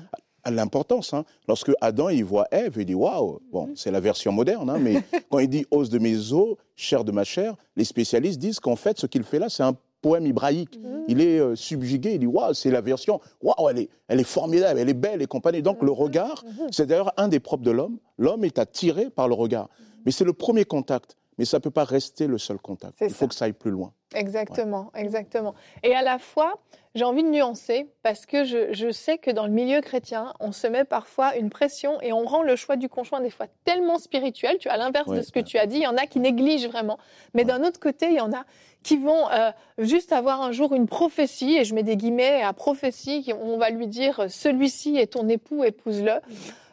l'importance. 0.50 1.14
Hein. 1.14 1.24
Lorsque 1.48 1.72
Adam 1.82 2.10
il 2.10 2.26
voit 2.26 2.48
Ève, 2.52 2.76
il 2.78 2.86
dit 2.86 2.96
waouh. 2.96 3.40
Bon, 3.52 3.68
mhm. 3.68 3.76
c'est 3.76 3.92
la 3.92 4.00
version 4.00 4.32
moderne, 4.32 4.70
hein, 4.70 4.80
mais 4.80 5.04
quand 5.30 5.40
il 5.40 5.48
dit 5.48 5.66
os 5.72 5.90
de 5.90 6.00
mes 6.00 6.34
os, 6.34 6.56
chair 6.76 7.04
de 7.04 7.12
ma 7.12 7.24
chair, 7.24 7.56
les 7.76 7.86
spécialistes 7.86 8.40
disent 8.40 8.60
qu'en 8.60 8.76
fait 8.76 9.00
ce 9.00 9.06
qu'il 9.06 9.24
fait 9.24 9.40
là, 9.40 9.50
c'est 9.50 9.64
un 9.64 9.76
poème 10.02 10.26
hébraïque. 10.26 10.80
Mhm. 10.80 11.04
Il 11.08 11.22
est 11.22 11.40
euh, 11.40 11.56
subjugué, 11.56 12.14
il 12.14 12.20
dit 12.20 12.26
waouh, 12.26 12.54
c'est 12.54 12.72
la 12.72 12.82
version, 12.82 13.20
waouh, 13.42 13.70
elle 13.70 13.80
est, 13.80 13.90
elle 14.08 14.20
est 14.20 14.26
formidable, 14.26 14.80
elle 14.80 14.90
est 14.90 14.94
belle 14.94 15.22
et 15.22 15.28
compagnie. 15.28 15.62
Donc 15.62 15.82
le 15.82 15.92
regard, 15.92 16.44
c'est 16.72 16.88
d'ailleurs 16.88 17.14
un 17.18 17.28
des 17.28 17.40
propres 17.40 17.64
de 17.64 17.72
l'homme. 17.72 17.98
L'homme 18.18 18.44
est 18.44 18.58
attiré 18.58 19.10
par 19.10 19.28
le 19.28 19.36
regard. 19.36 19.70
Mais 20.06 20.12
c'est 20.12 20.24
le 20.24 20.34
premier 20.34 20.66
contact 20.66 21.16
mais 21.38 21.46
ça 21.46 21.58
ne 21.58 21.62
peut 21.62 21.72
pas 21.72 21.84
rester 21.84 22.28
le 22.28 22.38
seul 22.38 22.58
contact. 22.58 22.98
Il 23.02 23.10
faut 23.10 23.28
que 23.28 23.36
ça 23.36 23.46
aille 23.46 23.54
plus 23.54 23.72
loin. 23.72 23.94
Exactement, 24.14 24.92
exactement. 24.94 25.56
Et 25.84 25.96
à 25.96 26.02
la 26.02 26.20
fois, 26.20 26.60
j'ai 26.96 27.06
envie 27.06 27.24
de 27.24 27.30
nuancer 27.30 27.88
parce 28.04 28.26
que 28.26 28.44
je, 28.44 28.92
sais 28.92 29.18
que 29.18 29.32
dans 29.32 29.46
le 29.46 29.52
milieu 29.52 29.80
chrétien, 29.80 30.34
on 30.40 30.52
se 30.52 30.68
met 30.68 30.84
parfois 30.84 31.36
une 31.38 31.50
pression 31.50 32.02
et 32.02 32.12
on 32.12 32.26
rend 32.26 32.44
le 32.44 32.56
choix 32.56 32.76
du 32.76 32.90
conjoint 32.90 33.22
des 33.22 33.30
fois 33.30 33.48
tellement 33.64 33.98
spirituel. 33.98 34.58
Tu 34.60 34.68
as 34.68 34.76
l'inverse 34.76 35.10
de 35.10 35.22
ce 35.22 35.32
que 35.32 35.40
tu 35.40 35.58
as 35.58 35.66
dit. 35.66 35.78
Il 35.78 35.84
y 35.84 35.88
en 35.88 35.98
a 35.98 36.06
qui 36.06 36.20
négligent 36.20 36.68
vraiment. 36.68 36.98
Mais 37.34 37.46
d'un 37.46 37.64
autre 37.64 37.80
côté, 37.80 38.08
il 38.10 38.18
y 38.18 38.22
en 38.22 38.34
a 38.34 38.44
qui 38.84 38.98
vont 38.98 39.30
euh, 39.30 39.52
juste 39.78 40.12
avoir 40.12 40.42
un 40.42 40.52
jour 40.52 40.74
une 40.74 40.88
prophétie, 40.88 41.56
et 41.56 41.64
je 41.64 41.76
mets 41.76 41.84
des 41.84 41.98
guillemets 41.98 42.42
à 42.42 42.52
prophétie, 42.52 43.32
on 43.40 43.58
va 43.58 43.70
lui 43.70 43.88
dire 43.88 44.26
celui-ci 44.28 44.98
est 44.98 45.14
ton 45.14 45.30
époux, 45.30 45.64
épouse-le 45.64 46.14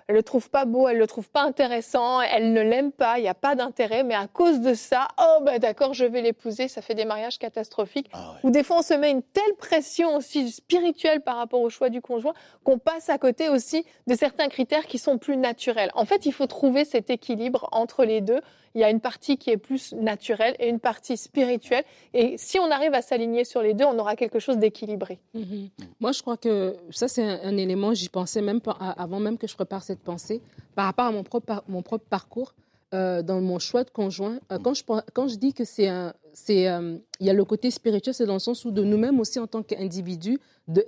elle 0.08 0.16
le 0.16 0.22
trouve 0.22 0.48
pas 0.48 0.64
beau, 0.64 0.88
elle 0.88 0.96
le 0.96 1.06
trouve 1.06 1.28
pas 1.28 1.42
intéressant, 1.42 2.22
elle 2.22 2.54
ne 2.54 2.62
l'aime 2.62 2.92
pas, 2.92 3.18
il 3.18 3.22
n'y 3.22 3.28
a 3.28 3.34
pas 3.34 3.54
d'intérêt, 3.54 4.04
mais 4.04 4.14
à 4.14 4.26
cause 4.26 4.60
de 4.60 4.72
ça, 4.72 5.08
oh 5.20 5.42
bah 5.42 5.58
d'accord, 5.58 5.92
je 5.92 6.06
vais 6.06 6.22
l'épouser, 6.22 6.66
ça 6.66 6.80
fait 6.80 6.94
des 6.94 7.04
mariages 7.04 7.38
catastrophiques. 7.38 8.08
Ah 8.14 8.34
Ou 8.42 8.50
des 8.50 8.62
fois 8.62 8.78
on 8.78 8.82
se 8.82 8.94
met 8.94 9.10
une 9.10 9.22
telle 9.22 9.54
pression 9.58 10.16
aussi 10.16 10.50
spirituelle 10.50 11.20
par 11.20 11.36
rapport 11.36 11.60
au 11.60 11.68
choix 11.68 11.90
du 11.90 12.00
conjoint 12.00 12.32
qu'on 12.64 12.78
passe 12.78 13.10
à 13.10 13.18
côté 13.18 13.50
aussi 13.50 13.84
de 14.06 14.14
certains 14.14 14.48
critères 14.48 14.86
qui 14.86 14.96
sont 14.96 15.18
plus 15.18 15.36
naturels. 15.36 15.90
En 15.94 16.06
fait, 16.06 16.24
il 16.24 16.32
faut 16.32 16.46
trouver 16.46 16.86
cet 16.86 17.10
équilibre 17.10 17.68
entre 17.70 18.04
les 18.04 18.22
deux 18.22 18.40
il 18.74 18.80
y 18.80 18.84
a 18.84 18.90
une 18.90 19.00
partie 19.00 19.38
qui 19.38 19.50
est 19.50 19.56
plus 19.56 19.92
naturelle 19.92 20.54
et 20.58 20.68
une 20.68 20.80
partie 20.80 21.16
spirituelle. 21.16 21.84
Et 22.14 22.36
si 22.38 22.58
on 22.58 22.70
arrive 22.70 22.94
à 22.94 23.02
s'aligner 23.02 23.44
sur 23.44 23.62
les 23.62 23.74
deux, 23.74 23.84
on 23.84 23.98
aura 23.98 24.16
quelque 24.16 24.38
chose 24.38 24.58
d'équilibré. 24.58 25.18
Mhm. 25.34 25.70
Moi, 26.00 26.12
je 26.12 26.22
crois 26.22 26.36
que 26.36 26.76
ça, 26.90 27.08
c'est 27.08 27.24
un, 27.24 27.56
élément, 27.56 27.94
j'y 27.94 28.08
pensais 28.08 28.40
même 28.40 28.60
pas, 28.60 28.72
avant 28.96 29.20
même 29.20 29.38
que 29.38 29.46
je 29.46 29.54
prépare 29.54 29.82
cette 29.82 29.97
pensée, 29.98 30.40
par 30.74 30.86
rapport 30.86 31.06
à 31.06 31.12
mon 31.12 31.22
propre, 31.22 31.62
mon 31.68 31.82
propre 31.82 32.04
parcours. 32.08 32.54
Euh, 32.94 33.20
dans 33.20 33.42
mon 33.42 33.58
choix 33.58 33.84
de 33.84 33.90
conjoint, 33.90 34.38
euh, 34.50 34.58
quand, 34.58 34.72
je, 34.72 34.82
quand 35.12 35.28
je 35.28 35.36
dis 35.36 35.52
que 35.52 35.66
c'est 35.66 35.90
c'est 36.32 36.68
euh, 36.68 36.96
il 37.20 37.26
y 37.26 37.30
a 37.30 37.32
le 37.32 37.44
côté 37.44 37.70
spirituel, 37.70 38.14
c'est 38.14 38.24
dans 38.24 38.34
le 38.34 38.38
sens 38.38 38.64
où 38.64 38.70
de 38.70 38.82
nous-mêmes 38.82 39.18
aussi 39.20 39.38
en 39.38 39.46
tant 39.46 39.62
qu'individus, 39.62 40.38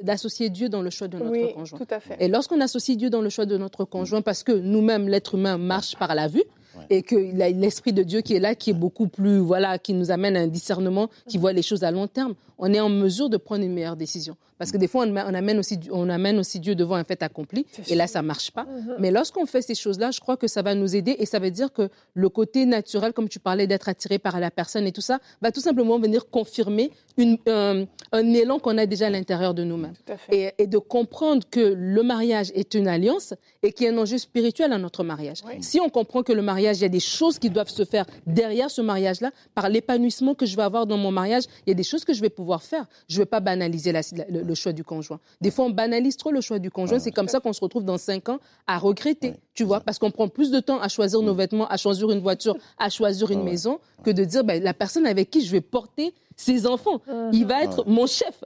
d'associer 0.00 0.48
Dieu 0.48 0.68
dans 0.68 0.80
le 0.80 0.90
choix 0.90 1.08
de 1.08 1.18
notre 1.18 1.30
oui, 1.30 1.52
conjoint. 1.52 1.78
Tout 1.78 1.86
à 1.90 2.00
fait. 2.00 2.16
Et 2.20 2.28
lorsqu'on 2.28 2.60
associe 2.60 2.96
Dieu 2.96 3.10
dans 3.10 3.20
le 3.20 3.28
choix 3.28 3.46
de 3.46 3.58
notre 3.58 3.84
conjoint, 3.84 4.22
parce 4.22 4.44
que 4.44 4.52
nous-mêmes, 4.52 5.08
l'être 5.08 5.34
humain 5.34 5.58
marche 5.58 5.96
par 5.96 6.14
la 6.14 6.28
vue, 6.28 6.44
et 6.88 7.02
que 7.02 7.16
l'esprit 7.16 7.92
de 7.92 8.02
Dieu 8.02 8.20
qui 8.20 8.34
est 8.34 8.40
là, 8.40 8.54
qui 8.54 8.70
est 8.70 8.74
beaucoup 8.74 9.08
plus, 9.08 9.38
voilà, 9.38 9.78
qui 9.78 9.92
nous 9.92 10.10
amène 10.10 10.36
à 10.36 10.40
un 10.40 10.46
discernement, 10.46 11.10
qui 11.26 11.36
voit 11.36 11.52
les 11.52 11.62
choses 11.62 11.82
à 11.82 11.90
long 11.90 12.06
terme, 12.06 12.34
on 12.60 12.72
est 12.72 12.80
en 12.80 12.88
mesure 12.88 13.28
de 13.28 13.36
prendre 13.36 13.64
une 13.64 13.72
meilleure 13.72 13.96
décision. 13.96 14.36
Parce 14.58 14.70
que 14.70 14.76
des 14.76 14.88
fois, 14.88 15.06
on, 15.06 15.16
amène 15.16 15.58
aussi, 15.58 15.80
on 15.90 16.10
amène 16.10 16.38
aussi 16.38 16.60
Dieu 16.60 16.74
devant 16.74 16.96
un 16.96 17.04
fait 17.04 17.22
accompli, 17.22 17.64
et 17.88 17.94
là, 17.94 18.06
ça 18.06 18.20
marche 18.20 18.50
pas. 18.50 18.64
Mm-hmm. 18.64 18.96
Mais 18.98 19.10
lorsqu'on 19.10 19.46
fait 19.46 19.62
ces 19.62 19.74
choses-là, 19.74 20.10
je 20.10 20.20
crois 20.20 20.36
que 20.36 20.46
ça 20.46 20.60
va 20.60 20.74
nous 20.74 20.94
aider, 20.94 21.16
et 21.18 21.24
ça 21.24 21.38
veut 21.38 21.50
dire 21.50 21.72
que 21.72 21.88
le 22.12 22.28
côté 22.28 22.66
naturel, 22.66 23.14
comme 23.14 23.30
tu 23.30 23.38
parlais, 23.38 23.66
d'être 23.66 23.88
attiré 23.88 24.18
par 24.18 24.38
la 24.38 24.50
personne 24.50 24.86
et 24.86 24.92
tout 24.92 25.00
ça, 25.00 25.18
va 25.40 25.50
tout 25.50 25.60
simplement 25.60 25.98
venir 25.98 26.28
confirmer 26.28 26.90
une, 27.16 27.38
un, 27.46 27.86
élan 28.12 28.58
qu'on 28.58 28.76
a 28.76 28.84
déjà 28.84 29.06
à 29.06 29.10
l'intérieur 29.10 29.54
de 29.54 29.64
nous-mêmes. 29.64 29.94
Et, 30.30 30.52
et, 30.58 30.66
de 30.66 30.78
comprendre 30.78 31.42
que 31.50 31.60
le 31.60 32.02
mariage 32.02 32.52
est 32.54 32.74
une 32.74 32.86
alliance 32.86 33.32
et 33.62 33.72
qu'il 33.72 33.86
y 33.86 33.88
a 33.88 33.92
un 33.92 33.98
enjeu 33.98 34.18
spirituel 34.18 34.74
à 34.74 34.78
notre 34.78 35.04
mariage. 35.04 35.38
Si 35.60 35.80
on 35.80 35.88
comprend 35.88 36.22
que 36.22 36.32
le 36.32 36.42
mariage, 36.42 36.78
il 36.78 36.82
y 36.82 36.84
a 36.84 36.90
des 36.90 37.00
choses 37.00 37.38
qui 37.38 37.48
doivent 37.48 37.70
se 37.70 37.84
faire 37.84 38.04
derrière 38.26 38.70
ce 38.70 38.82
mariage-là, 38.82 39.30
par 39.54 39.70
l'épanouissement 39.70 40.34
que 40.34 40.44
je 40.44 40.54
vais 40.54 40.62
avoir 40.62 40.86
dans 40.86 40.98
mon 40.98 41.10
mariage, 41.10 41.44
il 41.66 41.70
y 41.70 41.72
a 41.72 41.74
des 41.74 41.82
choses 41.82 42.04
que 42.04 42.12
je 42.12 42.20
vais 42.20 42.30
pouvoir 42.30 42.49
faire. 42.58 42.86
Je 43.08 43.16
ne 43.16 43.22
vais 43.22 43.26
pas 43.26 43.40
banaliser 43.40 43.92
le, 43.92 44.54
choix 44.54 44.72
du 44.72 44.84
conjoint. 44.84 45.20
Des 45.40 45.50
fois, 45.50 45.66
on 45.66 45.70
banalise 45.70 46.16
trop 46.16 46.30
le 46.30 46.40
choix 46.40 46.58
du 46.58 46.70
conjoint. 46.70 46.98
c'est 46.98 47.12
comme 47.12 47.28
ça 47.28 47.40
qu'on 47.40 47.52
se 47.52 47.60
retrouve 47.60 47.84
dans 47.84 47.98
cinq 47.98 48.28
ans 48.28 48.40
à 48.66 48.78
regretter, 48.78 49.34
tu 49.54 49.64
vois, 49.64 49.80
parce 49.80 49.98
qu'on 49.98 50.10
prend 50.10 50.28
plus 50.28 50.50
de 50.50 50.60
temps 50.60 50.80
à 50.80 50.88
choisir 50.88 51.22
nos 51.22 51.34
vêtements, 51.34 51.68
à 51.68 51.76
choisir 51.76 52.10
une 52.10 52.20
voiture, 52.20 52.56
à 52.78 52.88
choisir 52.88 53.30
une 53.30 53.42
maison, 53.42 53.78
que 54.02 54.10
de 54.10 54.24
dire 54.24 54.44
ben, 54.44 54.62
la 54.62 54.74
personne 54.74 55.06
avec 55.06 55.30
qui 55.30 55.44
je 55.44 55.50
vais 55.50 55.60
porter 55.60 56.14
ses 56.40 56.66
enfants. 56.66 57.02
Uh-huh. 57.06 57.30
Il 57.32 57.46
va 57.46 57.62
être 57.62 57.84
mon 57.86 58.06
chef. 58.06 58.42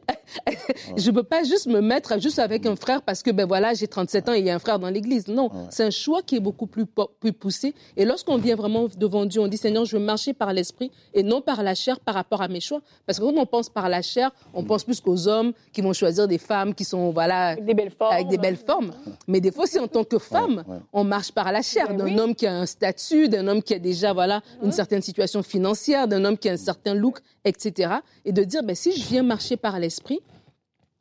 je 0.97 1.11
ne 1.11 1.15
peux 1.15 1.23
pas 1.23 1.45
juste 1.45 1.67
me 1.67 1.81
mettre 1.81 2.21
juste 2.21 2.41
avec 2.41 2.67
un 2.67 2.75
frère 2.75 3.03
parce 3.03 3.23
que 3.23 3.31
ben 3.31 3.47
voilà, 3.47 3.73
j'ai 3.75 3.87
37 3.87 4.29
ans 4.29 4.33
et 4.33 4.41
il 4.41 4.45
y 4.45 4.51
a 4.51 4.55
un 4.55 4.59
frère 4.59 4.81
dans 4.81 4.91
l'église. 4.91 5.29
Non, 5.29 5.51
c'est 5.71 5.85
un 5.85 5.91
choix 5.91 6.23
qui 6.23 6.37
est 6.37 6.41
beaucoup 6.41 6.67
plus, 6.67 6.87
plus 7.21 7.33
poussé. 7.33 7.73
Et 7.97 8.05
lorsqu'on 8.05 8.37
vient 8.37 8.57
vraiment 8.57 8.87
devant 8.99 9.25
Dieu, 9.27 9.41
on 9.41 9.47
dit 9.47 9.57
Seigneur, 9.57 9.85
je 9.85 9.97
veux 9.97 10.03
marcher 10.03 10.33
par 10.33 10.53
l'esprit 10.53 10.91
et 11.13 11.23
non 11.23 11.41
par 11.41 11.63
la 11.63 11.75
chair 11.77 12.01
par 12.01 12.15
rapport 12.15 12.43
à 12.43 12.49
mes 12.49 12.61
choix. 12.61 12.81
Parce 13.07 13.21
que 13.21 13.25
quand 13.25 13.35
on 13.37 13.47
pense 13.47 13.69
par 13.69 13.89
la 13.89 14.03
chair, 14.03 14.33
on 14.55 14.63
mm. 14.63 14.67
pense 14.67 14.85
plus 14.85 15.01
qu'aux 15.01 15.29
hommes 15.29 15.53
qui 15.73 15.81
vont 15.81 15.93
choisir 15.93 16.27
des 16.27 16.39
femmes 16.39 16.75
qui 16.75 16.85
sont 16.85 17.11
voilà 17.11 17.49
avec 17.49 17.65
des 17.65 17.75
belles 17.75 17.93
formes. 17.93 18.13
Avec 18.13 18.29
des 18.29 18.39
belles 18.39 18.57
formes. 18.57 18.91
Mais 19.29 19.41
des 19.41 19.53
fois, 19.53 19.67
si 19.67 19.79
en 19.79 19.87
tant 19.87 20.03
que 20.03 20.19
femme, 20.19 20.65
on 20.93 21.05
marche 21.05 21.31
par 21.31 21.53
la 21.53 21.63
chair 21.63 21.95
d'un 21.95 22.19
homme 22.19 22.35
qui 22.35 22.47
a 22.47 22.55
un 22.55 22.67
statut, 22.67 23.29
d'un 23.29 23.47
homme 23.47 23.63
qui 23.63 23.75
a 23.75 23.79
déjà 23.79 24.13
voilà 24.13 24.43
une 24.65 24.73
certaine 24.73 25.03
situation 25.03 25.45
financière, 25.45 26.09
d'un 26.09 26.25
homme 26.25 26.37
qui 26.37 26.49
a 26.49 26.53
un 26.53 26.57
certain 26.57 26.95
look, 26.95 27.19
etc. 27.45 27.84
Et 28.25 28.33
de 28.33 28.45
dire, 28.45 28.62
ben, 28.62 28.76
si 28.76 28.93
je 28.93 29.07
viens 29.07 29.23
marcher 29.23 29.57
par 29.57 29.79
l'esprit, 29.79 30.21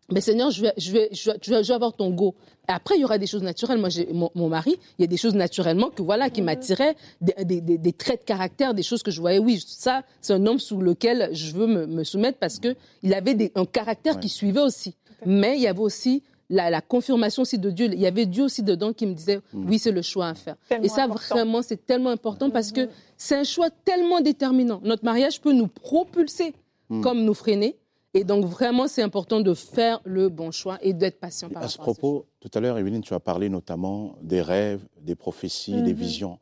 ben, 0.09 0.21
Seigneur, 0.21 0.51
je 0.51 0.61
vais, 0.61 0.73
je, 0.77 0.91
vais, 0.91 1.09
je, 1.11 1.49
vais, 1.49 1.71
avoir 1.71 1.93
ton 1.93 2.09
go. 2.09 2.35
Après, 2.67 2.95
il 2.95 3.01
y 3.01 3.05
aura 3.05 3.17
des 3.17 3.27
choses 3.27 3.43
naturelles. 3.43 3.79
Moi, 3.79 3.89
j'ai 3.89 4.07
mon, 4.11 4.49
mari, 4.49 4.75
il 4.97 5.01
y 5.01 5.05
a 5.05 5.07
des 5.07 5.17
choses 5.17 5.33
naturellement 5.33 5.89
que 5.89 6.01
voilà 6.01 6.29
qui 6.29 6.41
m'attiraient, 6.41 6.95
des, 7.21 7.33
des, 7.45 7.77
des, 7.77 7.93
traits 7.93 8.21
de 8.21 8.25
caractère, 8.25 8.73
des 8.73 8.83
choses 8.83 9.01
que 9.01 9.11
je 9.11 9.19
voyais. 9.19 9.39
Oui, 9.39 9.63
ça, 9.65 10.03
c'est 10.21 10.33
un 10.33 10.45
homme 10.45 10.59
sous 10.59 10.81
lequel 10.81 11.29
je 11.31 11.53
veux 11.53 11.67
me, 11.67 11.87
me 11.87 12.03
soumettre 12.03 12.37
parce 12.37 12.59
que 12.59 12.75
il 13.01 13.13
avait 13.13 13.51
un 13.55 13.65
caractère 13.65 14.19
qui 14.19 14.29
suivait 14.29 14.61
aussi. 14.61 14.95
Mais 15.25 15.55
il 15.55 15.61
y 15.61 15.67
avait 15.67 15.79
aussi 15.79 16.21
la, 16.49 16.69
la, 16.69 16.81
confirmation 16.81 17.41
aussi 17.41 17.57
de 17.57 17.69
Dieu. 17.69 17.87
Il 17.91 17.99
y 17.99 18.05
avait 18.05 18.25
Dieu 18.25 18.43
aussi 18.43 18.61
dedans 18.61 18.93
qui 18.93 19.05
me 19.05 19.13
disait, 19.13 19.39
mm. 19.53 19.69
oui, 19.69 19.79
c'est 19.79 19.91
le 19.91 20.01
choix 20.01 20.27
à 20.27 20.33
faire. 20.35 20.55
Et 20.81 20.89
ça, 20.89 21.07
vraiment, 21.07 21.61
c'est 21.61 21.85
tellement 21.85 22.09
important 22.09 22.49
parce 22.49 22.71
que 22.71 22.81
mm-hmm. 22.81 22.89
c'est 23.17 23.35
un 23.35 23.43
choix 23.43 23.69
tellement 23.85 24.21
déterminant. 24.21 24.81
Notre 24.83 25.05
mariage 25.05 25.39
peut 25.41 25.53
nous 25.53 25.67
propulser 25.67 26.53
Hmm. 26.93 27.01
comme 27.01 27.23
nous 27.23 27.33
freiner. 27.33 27.77
Et 28.13 28.23
donc, 28.23 28.45
vraiment, 28.45 28.87
c'est 28.87 29.01
important 29.01 29.41
de 29.41 29.53
faire 29.53 29.99
le 30.03 30.29
bon 30.29 30.51
choix 30.51 30.77
et 30.81 30.93
d'être 30.93 31.19
patient 31.19 31.49
par 31.49 31.63
à 31.63 31.67
ce 31.67 31.77
propos, 31.77 32.27
tout 32.39 32.51
à 32.53 32.59
l'heure, 32.59 32.77
Evelyne, 32.77 33.01
tu 33.01 33.15
as 33.15 33.19
parlé 33.19 33.49
notamment 33.49 34.15
des 34.21 34.41
rêves, 34.41 34.85
des 35.01 35.15
prophéties, 35.15 35.81
des 35.81 35.93
mhm. 35.93 35.99
visions. 35.99 36.39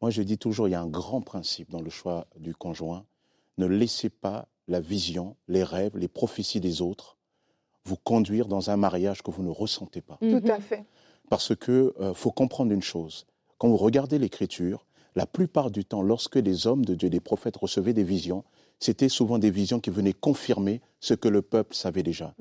Moi, 0.00 0.10
je 0.10 0.22
dis 0.22 0.38
toujours, 0.38 0.68
il 0.68 0.70
y 0.70 0.74
a 0.74 0.80
un 0.80 0.88
grand 0.88 1.20
principe 1.20 1.70
dans 1.70 1.82
le 1.82 1.90
choix 1.90 2.26
du 2.38 2.54
conjoint. 2.54 3.04
Ne 3.58 3.66
laissez 3.66 4.08
pas 4.08 4.48
la 4.68 4.80
vision, 4.80 5.36
les 5.48 5.62
rêves, 5.62 5.98
les 5.98 6.08
prophéties 6.08 6.60
des 6.60 6.80
autres 6.80 7.18
vous 7.84 7.96
conduire 7.96 8.46
dans 8.46 8.70
un 8.70 8.76
mariage 8.76 9.22
que 9.22 9.30
vous 9.30 9.42
ne 9.42 9.50
ressentez 9.50 10.00
pas. 10.00 10.18
Tout 10.20 10.48
à 10.48 10.60
fait. 10.60 10.84
Parce 11.28 11.54
que 11.54 11.94
euh, 12.00 12.14
faut 12.14 12.30
comprendre 12.30 12.72
une 12.72 12.82
chose. 12.82 13.26
Quand 13.58 13.68
vous 13.68 13.76
regardez 13.76 14.18
l'Écriture, 14.18 14.86
la 15.14 15.26
plupart 15.26 15.70
du 15.70 15.84
temps, 15.84 16.02
lorsque 16.02 16.36
les 16.36 16.66
hommes 16.66 16.84
de 16.84 16.94
Dieu, 16.94 17.08
les 17.08 17.20
prophètes 17.20 17.56
recevaient 17.56 17.92
des 17.92 18.04
visions, 18.04 18.44
c'était 18.82 19.08
souvent 19.08 19.38
des 19.38 19.50
visions 19.50 19.80
qui 19.80 19.90
venaient 19.90 20.12
confirmer 20.12 20.80
ce 21.00 21.14
que 21.14 21.28
le 21.28 21.42
peuple 21.42 21.74
savait 21.74 22.02
déjà. 22.02 22.34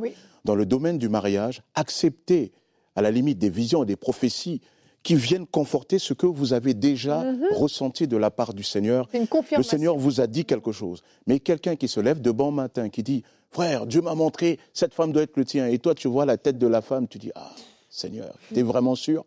Dans 0.44 0.56
le 0.56 0.66
domaine 0.66 0.98
du 0.98 1.08
mariage, 1.08 1.62
accepter 1.76 2.52
à 2.96 3.02
la 3.02 3.12
limite 3.12 3.38
des 3.38 3.50
visions 3.50 3.84
et 3.84 3.86
des 3.86 3.96
prophéties 3.96 4.62
qui 5.04 5.16
viennent 5.16 5.48
conforter 5.48 5.98
ce 6.00 6.14
que 6.14 6.26
vous 6.26 6.54
avez 6.54 6.74
déjà 6.74 7.24
mhm. 7.24 7.44
ressenti 7.56 8.08
de 8.08 8.18
la 8.18 8.30
part 8.30 8.54
du 8.54 8.64
Seigneur. 8.64 9.08
Le 9.56 9.64
Seigneur 9.64 9.98
vous 9.98 10.22
a 10.22 10.28
dit 10.28 10.46
quelque 10.46 10.72
chose. 10.72 11.02
Mais 11.26 11.40
quelqu'un 11.40 11.76
qui 11.76 11.88
se 11.88 12.00
lève 12.00 12.22
de 12.22 12.32
bon 12.32 12.52
matin, 12.52 12.90
qui 12.90 13.02
dit, 13.02 13.24
frère, 13.50 13.86
Dieu 13.86 14.02
m'a 14.02 14.16
montré, 14.16 14.60
cette 14.74 14.94
femme 14.94 15.12
doit 15.12 15.24
être 15.24 15.38
le 15.38 15.46
tien, 15.46 15.68
et 15.68 15.80
toi 15.80 15.96
tu 15.96 16.08
vois 16.08 16.26
la 16.26 16.38
tête 16.38 16.58
de 16.58 16.68
la 16.68 16.82
femme, 16.82 17.08
tu 17.08 17.18
dis, 17.18 17.32
ah, 17.36 17.52
Seigneur, 17.90 18.34
tu 18.54 18.60
es 18.60 18.64
vraiment 18.64 18.96
sûr 18.96 19.26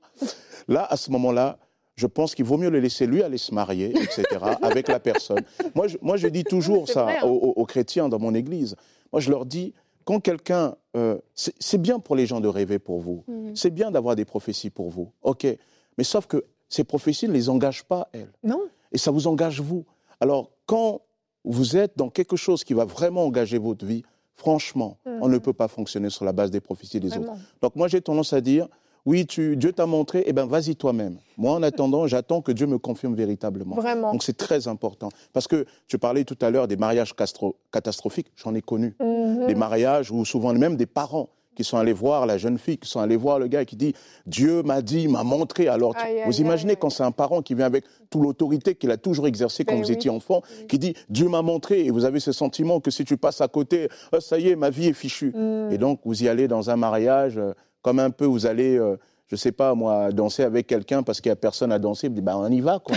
Là, 0.68 0.86
à 0.88 0.96
ce 0.96 1.10
moment-là, 1.10 1.58
je 1.96 2.06
pense 2.06 2.34
qu'il 2.34 2.44
vaut 2.44 2.58
mieux 2.58 2.70
le 2.70 2.80
laisser 2.80 3.06
lui 3.06 3.22
aller 3.22 3.38
se 3.38 3.54
marier, 3.54 3.90
etc., 3.90 4.24
avec 4.62 4.88
la 4.88 4.98
personne. 4.98 5.42
Moi 5.74 5.88
je, 5.88 5.96
moi, 6.02 6.16
je 6.16 6.28
dis 6.28 6.44
toujours 6.44 6.88
ça 6.88 7.08
hein. 7.08 7.26
aux, 7.26 7.64
chrétiens 7.64 8.08
dans 8.08 8.18
mon 8.18 8.34
église. 8.34 8.76
Moi, 9.12 9.20
je 9.20 9.30
leur 9.30 9.46
dis, 9.46 9.74
quand 10.04 10.20
quelqu'un... 10.20 10.76
Euh, 10.96 11.18
c'est 11.34 11.80
bien 11.80 11.98
pour 11.98 12.14
les 12.14 12.26
gens 12.26 12.40
de 12.40 12.48
rêver 12.48 12.78
pour 12.78 13.00
vous. 13.00 13.24
Mhm. 13.26 13.56
C'est 13.56 13.70
bien 13.70 13.90
d'avoir 13.90 14.16
des 14.16 14.24
prophéties 14.24 14.70
pour 14.70 14.90
vous. 14.90 15.10
OK. 15.22 15.46
Mais 15.98 16.04
sauf 16.04 16.26
que 16.26 16.44
ces 16.68 16.84
prophéties 16.84 17.28
ne 17.28 17.32
les 17.32 17.48
engagent 17.48 17.84
pas, 17.84 18.08
elles. 18.12 18.32
Non. 18.42 18.60
Et 18.92 18.98
ça 18.98 19.10
vous 19.10 19.26
engage, 19.26 19.60
vous. 19.60 19.84
Alors, 20.20 20.50
quand 20.66 21.02
vous 21.44 21.76
êtes 21.76 21.96
dans 21.96 22.10
quelque 22.10 22.36
chose 22.36 22.64
qui 22.64 22.74
va 22.74 22.84
vraiment 22.84 23.24
engager 23.24 23.58
votre 23.58 23.84
vie, 23.84 24.02
franchement, 24.34 24.98
on 25.04 25.28
ne 25.28 25.34
mhm. 25.34 25.40
peut 25.40 25.52
pas 25.52 25.68
fonctionner 25.68 26.10
sur 26.10 26.24
la 26.24 26.32
base 26.32 26.50
des 26.50 26.60
prophéties 26.60 27.00
des 27.00 27.16
autres. 27.16 27.32
Donc, 27.60 27.76
moi, 27.76 27.88
j'ai 27.88 28.00
tendance 28.00 28.32
à 28.32 28.40
dire 28.40 28.68
oui, 29.06 29.26
tu, 29.26 29.56
Dieu 29.56 29.72
t'a 29.72 29.86
montré, 29.86 30.24
eh 30.26 30.32
bien, 30.32 30.46
vas-y 30.46 30.76
toi-même. 30.76 31.18
Moi, 31.36 31.52
en 31.52 31.62
attendant, 31.62 32.06
j'attends 32.06 32.40
que 32.40 32.52
Dieu 32.52 32.66
me 32.66 32.78
confirme 32.78 33.14
véritablement. 33.14 33.76
Vraiment. 33.76 34.12
Donc, 34.12 34.22
c'est 34.22 34.36
très 34.36 34.66
important. 34.66 35.10
Parce 35.32 35.46
que 35.46 35.66
tu 35.88 35.98
parlais 35.98 36.24
tout 36.24 36.38
à 36.40 36.50
l'heure 36.50 36.68
des 36.68 36.76
mariages 36.76 37.14
catastrophiques, 37.70 38.28
j'en 38.36 38.54
ai 38.54 38.62
connu. 38.62 38.94
Mhm. 39.00 39.46
Des 39.46 39.54
mariages 39.54 40.10
où 40.10 40.24
souvent 40.24 40.54
même 40.54 40.76
des 40.76 40.86
parents 40.86 41.28
qui 41.54 41.64
sont 41.64 41.76
allés 41.76 41.92
voir 41.92 42.26
la 42.26 42.36
jeune 42.36 42.58
fille, 42.58 42.78
qui 42.78 42.88
sont 42.88 43.00
allés 43.00 43.16
voir 43.16 43.38
le 43.38 43.46
gars 43.46 43.64
qui 43.64 43.76
dit 43.76 43.94
Dieu 44.26 44.62
m'a 44.62 44.82
dit, 44.82 45.06
m'a 45.06 45.22
montré. 45.22 45.68
Alors, 45.68 45.94
vous 46.26 46.40
imaginez 46.40 46.76
quand 46.76 46.90
c'est 46.90 47.02
un 47.02 47.12
parent 47.12 47.42
qui 47.42 47.54
vient 47.54 47.66
avec 47.66 47.84
toute 48.10 48.22
l'autorité 48.22 48.74
qu'il 48.74 48.90
a 48.90 48.96
toujours 48.96 49.26
exercée 49.26 49.64
quand 49.64 49.74
ben 49.74 49.82
vous 49.82 49.92
étiez 49.92 50.10
enfant, 50.10 50.42
qui 50.68 50.78
dit 50.78 50.94
Dieu 51.08 51.28
m'a 51.28 51.42
montré, 51.42 51.84
et 51.84 51.90
vous 51.90 52.04
avez 52.04 52.20
ce 52.20 52.32
sentiment 52.32 52.80
que 52.80 52.90
si 52.90 53.04
tu 53.04 53.16
passes 53.16 53.40
à 53.40 53.48
côté, 53.48 53.88
oh, 54.12 54.20
ça 54.20 54.38
y 54.38 54.48
est, 54.48 54.56
ma 54.56 54.70
vie 54.70 54.88
est 54.88 54.94
fichue. 54.94 55.32
Mm. 55.32 55.72
Et 55.72 55.78
donc, 55.78 56.00
vous 56.04 56.22
y 56.22 56.28
allez 56.28 56.48
dans 56.48 56.70
un 56.70 56.76
mariage 56.76 57.38
euh, 57.38 57.52
comme 57.84 57.98
un 58.00 58.10
peu 58.10 58.24
vous 58.24 58.46
allez 58.46 58.76
euh, 58.78 58.96
je 59.28 59.36
sais 59.36 59.52
pas 59.52 59.74
moi, 59.74 60.12
danser 60.12 60.42
avec 60.44 60.66
quelqu'un 60.66 61.02
parce 61.02 61.20
qu'il 61.20 61.30
y 61.30 61.32
a 61.32 61.36
personne 61.36 61.72
à 61.72 61.78
danser, 61.78 62.08
bah 62.08 62.36
on 62.36 62.50
y 62.50 62.60
va 62.60 62.78
quoi. 62.78 62.96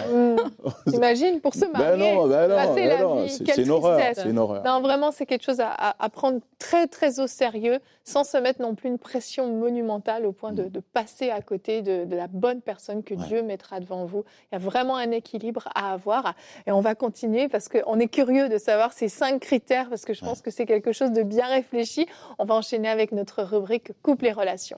T'imagines 0.90 1.40
pour 1.42 1.54
se 1.54 1.62
Ben 1.74 1.98
marier, 1.98 2.16
non, 2.16 2.28
ben 2.28 2.48
non, 2.48 2.56
passer 2.56 2.74
ben 2.76 2.88
la 2.90 3.02
non, 3.02 3.24
vie, 3.24 3.30
c'est- 3.30 3.58
une 3.62 3.70
horreur, 3.72 4.00
une. 4.26 4.34
Non, 4.34 4.82
vraiment, 4.82 5.12
c'est 5.12 5.26
quelque 5.26 5.44
chose 5.44 5.60
à, 5.60 6.10
prendre 6.10 6.40
très, 6.60 6.88
très 6.88 7.20
au 7.20 7.28
sérieux, 7.28 7.80
sans 8.04 8.24
se 8.24 8.38
mettre 8.38 8.62
non 8.62 8.76
plus 8.76 8.90
une 8.90 8.98
pression 9.00 9.48
monumentale 9.54 10.26
au 10.26 10.32
point 10.32 10.52
de, 10.52 10.64
de 10.64 10.80
passer 10.80 11.30
à 11.30 11.42
côté 11.42 11.82
de, 11.82 12.06
de 12.06 12.16
la 12.16 12.28
bonne 12.28 12.62
personne 12.62 13.04
que 13.04 13.14
Mm. 13.18 13.20
Ouais. 13.22 13.28
Dieu 13.28 13.42
mettra 13.42 13.80
devant 13.80 14.06
vous. 14.06 14.24
Il 14.52 14.56
y 14.56 14.58
a 14.58 14.60
vraiment 14.60 14.96
un 14.96 15.10
équilibre 15.12 15.68
à 15.76 15.94
avoir. 15.94 16.34
Et 16.68 16.72
on 16.72 16.82
va 16.82 16.94
continuer 16.94 17.48
parce 17.48 17.68
qu'on 17.68 18.00
est 18.00 18.08
curieux 18.08 18.48
de 18.50 18.58
savoir 18.58 18.94
ces 18.94 19.10
cinq 19.10 19.40
critères, 19.40 19.90
parce 19.90 20.06
que 20.06 20.14
je 20.14 20.22
pense 20.24 20.42
que 20.42 20.52
c'est 20.52 20.66
quelque 20.68 20.92
chose 20.92 21.12
de 21.12 21.24
bien 21.24 21.48
réfléchi. 21.48 22.06
On 22.38 22.46
va 22.46 22.54
enchaîner 22.56 22.90
avec 22.90 23.12
notre 23.12 23.42
rubrique 23.44 23.92
Couple 24.04 24.28
et 24.28 24.32
relations. 24.34 24.78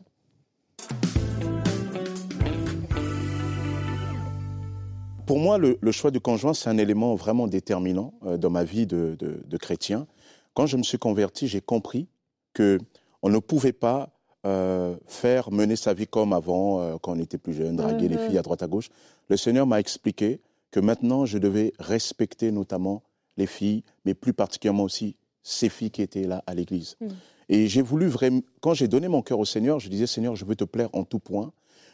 Pour 5.29 5.37
moi, 5.37 5.59
le, 5.59 5.77
le 5.79 5.91
choix 5.91 6.09
du 6.09 6.19
conjoint, 6.19 6.55
c'est 6.55 6.71
un 6.71 6.79
élément 6.79 7.13
vraiment 7.13 7.45
déterminant 7.45 8.15
euh, 8.25 8.37
dans 8.37 8.49
ma 8.49 8.63
vie 8.63 8.87
de, 8.87 9.15
de- 9.19 9.43
de 9.45 9.57
chrétien. 9.57 10.07
Quand 10.55 10.65
je 10.65 10.75
me 10.75 10.81
suis 10.81 10.97
converti, 10.97 11.47
j'ai 11.47 11.61
compris 11.61 12.07
que 12.53 12.79
on 13.21 13.29
ne 13.29 13.37
pouvait 13.37 13.71
pas 13.71 14.09
euh, 14.47 14.95
faire 15.05 15.51
mener 15.51 15.75
sa 15.75 15.93
vie 15.93 16.07
comme 16.07 16.33
avant, 16.33 16.81
euh, 16.81 16.95
quand 16.99 17.11
on 17.15 17.19
était 17.19 17.37
plus 17.37 17.53
jeune, 17.53 17.75
draguer 17.75 18.07
les 18.07 18.15
Mhm. 18.15 18.21
filles 18.21 18.37
à 18.39 18.41
droite 18.41 18.63
à 18.63 18.67
gauche. 18.67 18.89
Le 19.27 19.37
Seigneur 19.37 19.67
m'a 19.67 19.79
expliqué 19.79 20.39
que 20.71 20.79
maintenant, 20.79 21.27
je 21.27 21.37
devais 21.37 21.73
respecter 21.77 22.51
notamment 22.51 23.03
les 23.37 23.45
filles, 23.45 23.83
mais 24.05 24.15
plus 24.15 24.33
particulièrement 24.33 24.85
aussi 24.85 25.15
ces 25.43 25.69
filles 25.69 25.91
qui 25.91 26.01
étaient 26.01 26.25
là 26.25 26.43
à 26.47 26.55
l'église. 26.55 26.95
Mhm. 27.01 27.09
Et 27.49 27.67
j'ai 27.67 27.83
voulu 27.83 28.07
vraiment, 28.07 28.41
quand 28.61 28.73
j'ai 28.73 28.87
donné 28.87 29.07
mon 29.07 29.21
cœur 29.21 29.37
au 29.37 29.45
Seigneur, 29.45 29.79
je 29.79 29.89
disais, 29.89 30.07
Seigneur, 30.07 30.35
je 30.35 30.43
veux 30.43 30.55
te 30.55 30.63
plaire 30.63 30.89
en 30.93 31.03
tout 31.03 31.19
point. 31.19 31.51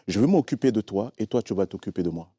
Je 0.08 0.22
veux 0.22 0.28
m'occuper 0.28 0.72
de 0.72 0.80
toi 0.80 1.12
et 1.18 1.28
toi, 1.28 1.42
tu 1.42 1.54
vas 1.54 1.66
t'occuper 1.66 2.02
de 2.02 2.10
moi. 2.10 2.30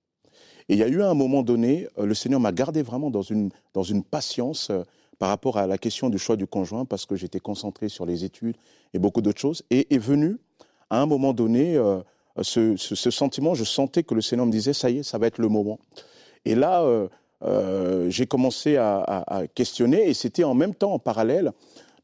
Et 0.68 0.74
il 0.74 0.78
y 0.78 0.82
a 0.82 0.88
eu 0.88 1.02
un 1.02 1.14
moment 1.14 1.42
donné, 1.42 1.88
euh, 1.98 2.06
le 2.06 2.14
Seigneur 2.14 2.40
m'a 2.40 2.52
gardé 2.52 2.82
vraiment 2.82 3.10
dans 3.10 3.22
une, 3.22 3.50
dans 3.74 3.82
une 3.84 4.02
patience 4.02 4.68
euh, 4.70 4.82
par 5.18 5.28
rapport 5.28 5.56
à 5.58 5.66
la 5.66 5.78
question 5.78 6.10
du 6.10 6.18
choix 6.18 6.36
du 6.36 6.46
conjoint, 6.46 6.84
parce 6.84 7.06
que 7.06 7.16
j'étais 7.16 7.40
concentré 7.40 7.88
sur 7.88 8.04
les 8.04 8.24
études 8.24 8.56
et 8.92 8.98
beaucoup 8.98 9.22
d'autres 9.22 9.40
choses. 9.40 9.62
Et 9.70 9.94
est 9.94 9.98
venu, 9.98 10.38
à 10.90 11.00
un 11.00 11.06
moment 11.06 11.32
donné, 11.32 11.76
euh, 11.76 12.00
ce, 12.42 12.76
ce- 12.76 12.94
ce 12.94 13.10
sentiment, 13.10 13.54
je 13.54 13.64
sentais 13.64 14.02
que 14.02 14.14
le 14.14 14.20
Seigneur 14.20 14.44
me 14.46 14.52
disait, 14.52 14.72
ça 14.74 14.90
y 14.90 14.98
est, 14.98 15.02
ça 15.02 15.16
va 15.18 15.26
être 15.28 15.38
le 15.38 15.48
moment. 15.48 15.78
Et 16.44 16.54
là, 16.54 16.82
euh, 16.82 17.08
euh, 17.44 18.10
j'ai 18.10 18.26
commencé 18.26 18.76
à, 18.76 18.98
à- 18.98 19.36
à 19.38 19.46
questionner, 19.46 20.08
et 20.08 20.14
c'était 20.14 20.44
en 20.44 20.54
même 20.54 20.74
temps, 20.74 20.92
en 20.92 20.98
parallèle, 20.98 21.52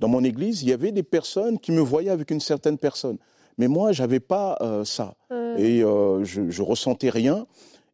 dans 0.01 0.09
mon 0.09 0.25
église, 0.25 0.63
il 0.63 0.69
y 0.69 0.73
avait 0.73 0.91
des 0.93 1.03
personnes 1.03 1.59
qui 1.59 1.71
me 1.73 1.81
voyaient 1.81 2.11
avec 2.11 2.31
une 2.31 2.41
certaine 2.41 2.79
personne. 2.79 3.19
Mais 3.59 3.69
moi, 3.69 3.93
j'avais 3.93 4.21
pas 4.21 4.57
ça. 4.85 5.15
Et 5.59 5.81
je, 5.81 6.49
je 6.51 6.63
ressentais 6.63 7.11
rien. 7.11 7.47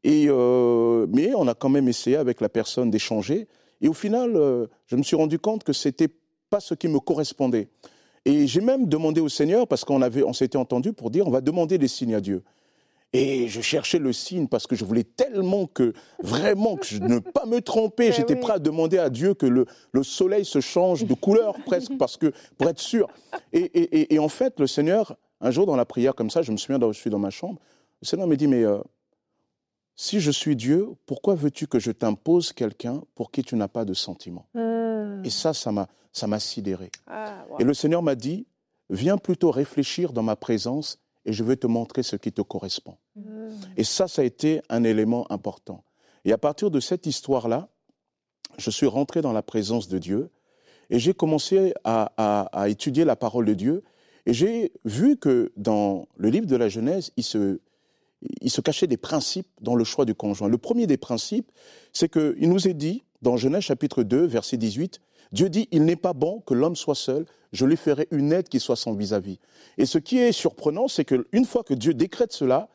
Et, 0.04 0.26
euh, 0.28 1.06
mais 1.12 1.32
on 1.34 1.48
a 1.48 1.54
quand 1.54 1.68
même 1.68 1.88
essayé 1.88 2.16
avec 2.16 2.40
la 2.40 2.48
personne 2.48 2.90
d'échanger. 2.90 3.48
Et 3.80 3.88
au 3.88 3.92
final, 3.92 4.36
euh, 4.36 4.66
je 4.86 4.96
me 4.96 5.02
suis 5.02 5.16
rendu 5.16 5.38
compte 5.38 5.64
que 5.64 5.72
c'était 5.72 6.08
pas 6.50 6.60
ce 6.60 6.74
qui 6.74 6.88
me 6.88 6.98
correspondait. 7.00 7.68
Et 8.24 8.46
j'ai 8.46 8.60
même 8.60 8.86
demandé 8.86 9.20
au 9.20 9.28
Seigneur, 9.28 9.66
parce 9.66 9.84
qu'on 9.84 10.02
avait, 10.02 10.22
on 10.22 10.32
s'était 10.32 10.58
entendu 10.58 10.92
pour 10.92 11.10
dire, 11.10 11.26
on 11.26 11.30
va 11.30 11.40
demander 11.40 11.78
des 11.78 11.88
signes 11.88 12.14
à 12.14 12.20
Dieu. 12.20 12.42
Et 13.14 13.48
je 13.48 13.62
cherchais 13.62 13.98
le 13.98 14.12
signe 14.12 14.48
parce 14.48 14.66
que 14.66 14.76
je 14.76 14.84
voulais 14.84 15.04
tellement 15.04 15.66
que, 15.66 15.94
vraiment, 16.22 16.76
que 16.76 16.84
je 16.84 16.98
ne 16.98 17.18
pas 17.34 17.46
me 17.46 17.60
tromper. 17.62 18.08
Eh 18.08 18.12
J'étais 18.12 18.34
oui. 18.34 18.40
prêt 18.40 18.52
à 18.54 18.58
demander 18.58 18.98
à 18.98 19.08
Dieu 19.08 19.32
que 19.32 19.46
le, 19.46 19.64
le 19.92 20.02
soleil 20.02 20.44
se 20.44 20.60
change 20.60 21.06
de 21.06 21.14
couleur 21.14 21.54
presque, 21.66 21.96
parce 21.98 22.16
que, 22.18 22.32
pour 22.58 22.68
être 22.68 22.80
sûr. 22.80 23.08
Et, 23.54 23.60
et- 23.60 24.00
et- 24.00 24.14
et 24.14 24.18
en 24.18 24.28
fait, 24.28 24.60
le 24.60 24.66
Seigneur, 24.66 25.16
un 25.40 25.50
jour 25.50 25.64
dans 25.64 25.76
la 25.76 25.86
prière 25.86 26.14
comme 26.14 26.28
ça, 26.28 26.42
je 26.42 26.52
me 26.52 26.58
souviens, 26.58 26.78
je 26.92 26.98
suis 26.98 27.08
dans 27.10 27.18
ma 27.18 27.30
chambre, 27.30 27.58
le 28.02 28.06
Seigneur 28.06 28.26
me 28.26 28.36
dit, 28.36 28.46
mais 28.46 28.62
euh, 28.62 28.78
si 30.00 30.20
je 30.20 30.30
suis 30.30 30.54
Dieu, 30.54 30.86
pourquoi 31.06 31.34
veux-tu 31.34 31.66
que 31.66 31.80
je 31.80 31.90
t'impose 31.90 32.52
quelqu'un 32.52 33.02
pour 33.16 33.32
qui 33.32 33.42
tu 33.42 33.56
n'as 33.56 33.66
pas 33.66 33.84
de 33.84 33.94
sentiment? 33.94 34.46
Hmm. 34.54 35.22
Et 35.24 35.30
ça, 35.30 35.52
ça 35.52 35.72
m'a, 35.72 35.88
ça 36.12 36.28
m'a 36.28 36.38
sidéré. 36.38 36.92
Ah, 37.08 37.44
wow. 37.50 37.56
Et 37.58 37.64
le 37.64 37.74
Seigneur 37.74 38.00
m'a 38.00 38.14
dit, 38.14 38.46
viens 38.90 39.18
plutôt 39.18 39.50
réfléchir 39.50 40.12
dans 40.12 40.22
ma 40.22 40.36
présence 40.36 41.00
et 41.24 41.32
je 41.32 41.42
vais 41.42 41.56
te 41.56 41.66
montrer 41.66 42.04
ce 42.04 42.14
qui 42.14 42.30
te 42.32 42.42
correspond. 42.42 42.96
Hmm. 43.16 43.50
Et 43.76 43.82
ça, 43.82 44.06
ça 44.06 44.22
a 44.22 44.24
été 44.24 44.62
un 44.68 44.84
élément 44.84 45.26
important. 45.32 45.82
Et 46.24 46.32
à 46.32 46.38
partir 46.38 46.70
de 46.70 46.78
cette 46.78 47.06
histoire-là, 47.06 47.68
je 48.56 48.70
suis 48.70 48.86
rentré 48.86 49.20
dans 49.20 49.32
la 49.32 49.42
présence 49.42 49.88
de 49.88 49.98
Dieu 49.98 50.30
et 50.90 51.00
j'ai 51.00 51.12
commencé 51.12 51.74
à, 51.82 52.12
à- 52.16 52.42
à 52.62 52.68
étudier 52.68 53.04
la 53.04 53.16
parole 53.16 53.46
de 53.46 53.54
Dieu. 53.54 53.82
Et 54.26 54.32
j'ai 54.32 54.72
vu 54.84 55.16
que 55.16 55.50
dans 55.56 56.06
le 56.16 56.28
livre 56.28 56.46
de 56.46 56.54
la 56.56 56.68
Genèse, 56.68 57.10
il 57.16 57.24
se, 57.24 57.60
il 58.40 58.50
se 58.50 58.60
cachait 58.60 58.86
des 58.86 58.96
principes 58.96 59.48
dans 59.60 59.74
le 59.74 59.84
choix 59.84 60.04
du 60.04 60.14
conjoint. 60.14 60.48
Le 60.48 60.58
premier 60.58 60.86
des 60.86 60.96
principes, 60.96 61.50
c'est 61.92 62.10
qu'il 62.10 62.48
nous 62.48 62.68
est 62.68 62.74
dit, 62.74 63.04
dans 63.22 63.36
Genèse 63.36 63.62
chapitre 63.62 64.02
2, 64.02 64.26
verset 64.26 64.56
18, 64.56 65.00
Dieu 65.32 65.48
dit, 65.48 65.68
il 65.72 65.84
n'est 65.84 65.96
pas 65.96 66.14
bon 66.14 66.40
que 66.40 66.54
l'homme 66.54 66.76
soit 66.76 66.94
seul, 66.94 67.26
je 67.52 67.64
lui 67.66 67.76
ferai 67.76 68.08
une 68.10 68.32
aide 68.32 68.48
qui 68.48 68.60
soit 68.60 68.76
son 68.76 68.92
vis-à-vis. 68.92 69.38
Et 69.76 69.86
ce 69.86 69.98
qui 69.98 70.18
est 70.18 70.32
surprenant, 70.32 70.88
c'est 70.88 71.04
qu'une 71.04 71.44
fois 71.44 71.64
que 71.64 71.74
Dieu 71.74 71.94
décrète 71.94 72.32
cela, 72.32 72.68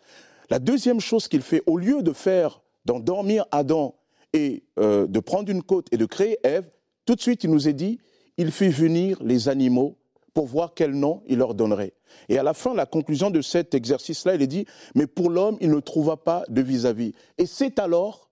la 0.50 0.60
deuxième 0.60 1.00
chose 1.00 1.28
qu'il 1.28 1.42
fait, 1.42 1.64
au 1.66 1.78
lieu 1.78 2.04
de 2.04 2.14
faire, 2.14 2.62
d'endormir 2.86 3.46
Adam 3.52 3.96
et 4.34 4.64
euh, 4.80 5.08
de 5.08 5.20
prendre 5.20 5.50
une 5.52 5.64
côte 5.64 5.88
et 5.92 5.98
de 5.98 6.06
créer 6.06 6.38
Ève, 6.44 6.70
tout 7.06 7.16
de 7.16 7.22
suite, 7.22 7.44
il 7.44 7.50
nous 7.50 7.68
est 7.68 7.74
dit, 7.74 8.00
il 8.38 8.52
fait 8.52 8.70
venir 8.70 9.22
les 9.24 9.50
animaux 9.50 9.98
pour 10.34 10.48
voir 10.48 10.74
quel 10.76 10.92
nom 10.92 11.22
il 11.28 11.38
leur 11.38 11.54
donnerait. 11.54 11.94
Et 12.30 12.38
à 12.38 12.44
la 12.44 12.54
fin, 12.54 12.74
la 12.74 12.86
conclusion 12.86 13.30
de 13.30 13.42
cet 13.42 13.74
exercice-là, 13.74 14.36
il 14.36 14.42
est 14.42 14.48
dit, 14.48 14.66
mais 14.96 15.08
pour 15.08 15.30
l'homme, 15.30 15.58
il 15.62 15.70
ne 15.70 15.80
trouva 15.80 16.18
pas 16.18 16.44
de 16.50 16.62
vis-à-vis. 16.62 17.14
Et 17.38 17.46
c'est 17.46 17.80
alors 17.80 18.30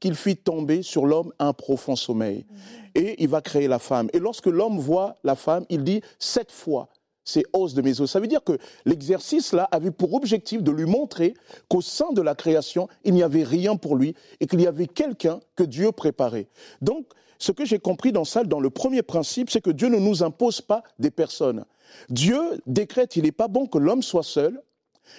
qu'il 0.00 0.14
fit 0.14 0.36
tomber 0.36 0.82
sur 0.82 1.06
l'homme 1.06 1.32
un 1.38 1.52
profond 1.52 1.96
sommeil. 1.96 2.46
Et 2.94 3.22
il 3.22 3.28
va 3.28 3.40
créer 3.40 3.68
la 3.68 3.78
femme. 3.78 4.08
Et 4.12 4.18
lorsque 4.18 4.46
l'homme 4.46 4.78
voit 4.78 5.16
la 5.24 5.34
femme, 5.34 5.64
il 5.70 5.84
dit, 5.84 6.02
cette 6.18 6.52
fois, 6.52 6.88
c'est 7.24 7.44
os 7.52 7.74
de 7.74 7.82
mes 7.82 8.00
os. 8.00 8.10
Ça 8.10 8.20
veut 8.20 8.28
dire 8.28 8.44
que 8.44 8.56
l'exercice-là 8.84 9.68
avait 9.70 9.90
pour 9.90 10.14
objectif 10.14 10.62
de 10.62 10.70
lui 10.70 10.84
montrer 10.84 11.34
qu'au 11.68 11.80
sein 11.80 12.12
de 12.12 12.22
la 12.22 12.34
création, 12.34 12.88
il 13.04 13.14
n'y 13.14 13.22
avait 13.22 13.42
rien 13.42 13.76
pour 13.76 13.96
lui 13.96 14.14
et 14.40 14.46
qu'il 14.46 14.60
y 14.60 14.66
avait 14.66 14.86
quelqu'un 14.86 15.40
que 15.56 15.64
Dieu 15.64 15.92
préparait. 15.92 16.48
Donc, 16.80 17.06
ce 17.38 17.52
que 17.52 17.64
j'ai 17.64 17.78
compris 17.78 18.12
dans 18.12 18.24
dans 18.46 18.60
le 18.60 18.70
premier 18.70 19.02
principe, 19.02 19.50
c'est 19.50 19.60
que 19.60 19.70
Dieu 19.70 19.88
ne 19.88 19.98
nous 19.98 20.22
impose 20.22 20.60
pas 20.60 20.82
des 20.98 21.10
personnes. 21.10 21.64
Dieu 22.08 22.40
décrète, 22.66 23.16
il 23.16 23.22
n'est 23.24 23.32
pas 23.32 23.48
bon 23.48 23.66
que 23.66 23.78
l'homme 23.78 24.02
soit 24.02 24.22
seul. 24.22 24.60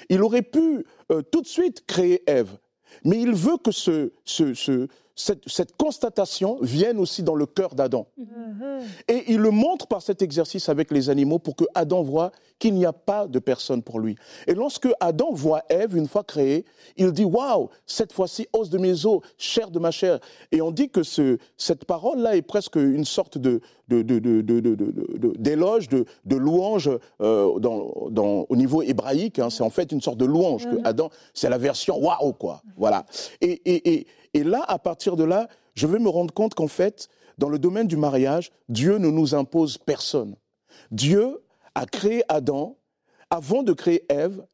Il 0.10 0.21
aurait 0.21 0.41
pu 0.41 0.86
euh, 1.12 1.21
tout 1.21 1.41
de 1.41 1.47
suite 1.47 1.86
créer 1.86 2.21
Ève. 2.30 2.58
Mais 3.03 3.19
il 3.21 3.32
veut 3.34 3.58
que 3.58 3.71
ce- 3.71 4.12
ce- 4.53 4.88
cette, 5.17 5.49
cette 5.49 5.75
constatation 5.75 6.60
vienne 6.62 6.99
aussi 6.99 7.23
dans 7.23 7.36
le 7.36 7.47
cœur 7.47 7.73
d'Adam. 7.73 8.08
Et 9.08 9.23
il 9.27 9.39
le 9.39 9.49
montre 9.49 9.88
par 9.88 10.01
cet 10.01 10.21
exercice 10.21 10.69
avec 10.69 10.91
les 10.91 11.10
animaux 11.10 11.39
pour 11.39 11.56
que 11.56 11.65
Adam 11.73 12.03
voit 12.03 12.32
qu'il 12.60 12.75
n'y 12.75 12.86
a 12.86 12.93
pas 12.93 13.27
de 13.27 13.39
personne 13.39 13.82
pour 13.82 13.99
lui. 13.99 14.15
Et 14.45 14.53
lorsque 14.53 14.88
Adam 14.99 15.32
voit 15.34 15.63
Ève, 15.69 15.97
une 15.97 16.08
fois 16.08 16.23
créée, 16.23 16.65
il 16.97 17.12
dit 17.12 17.25
Waouh, 17.25 17.69
cette 17.88 18.13
fois-ci, 18.13 18.47
os 18.53 18.69
de 18.69 18.77
mes 18.77 19.06
os, 19.06 19.21
chair 19.38 19.71
de 19.71 19.80
ma 19.80 19.91
chair. 19.91 20.19
Et 20.51 20.62
on 20.62 20.71
dit 20.71 20.89
que 20.89 21.01
ce, 21.01 21.39
cette 21.58 21.86
parole-là 21.86 22.36
est 22.36 22.43
presque 22.43 22.75
une 22.75 23.06
sorte 23.06 23.39
de, 23.39 23.62
de, 23.88 24.02
de, 24.02 24.19
de, 24.19 24.41
de- 24.41 24.60
de- 24.60 24.76
de- 24.76 25.17
de- 25.17 25.34
d'éloge, 25.38 25.88
de, 25.89 26.06
de 26.26 26.36
louange 26.36 26.89
euh, 27.21 27.60
dans, 27.60 28.10
dans, 28.10 28.45
au 28.50 28.56
niveau 28.56 28.82
hébraïque. 28.82 29.39
hein. 29.39 29.50
c'est 29.50 29.63
en 29.63 29.69
fait 29.69 29.91
une 29.91 30.02
sorte 30.02 30.17
de 30.17 30.26
louange 30.26 30.65
que 30.65 30.76
Adam, 30.84 31.10
c'est 31.34 31.50
la 31.50 31.58
version 31.58 31.97
waouh, 31.97 32.34
quoi. 32.34 32.62
Voilà. 32.76 33.06
Et, 33.41 33.52
et, 33.65 33.93
et, 33.93 34.08
et 34.34 34.43
là, 34.43 34.63
à 34.67 34.78
partir 34.80 35.15
de 35.15 35.23
là, 35.23 35.47
je 35.73 35.88
vais 35.88 36.00
me 36.00 36.10
rendre 36.10 36.34
compte 36.34 36.54
qu'en 36.54 36.67
fait, 36.67 37.08
dans 37.38 37.50
le 37.50 37.60
domaine 37.60 37.88
du 37.88 37.97
mariage, 37.97 38.52
Dieu 38.67 38.97
ne 38.97 39.10
nous 39.10 39.36
impose 39.36 39.78
personne. 39.78 40.36
Dieu 40.91 41.39
a 41.76 41.86
créé 41.86 42.23
Adam. 42.30 42.78
Avant 43.30 43.62
de 43.62 43.73
créer 43.73 44.04
Ève, 44.10 44.45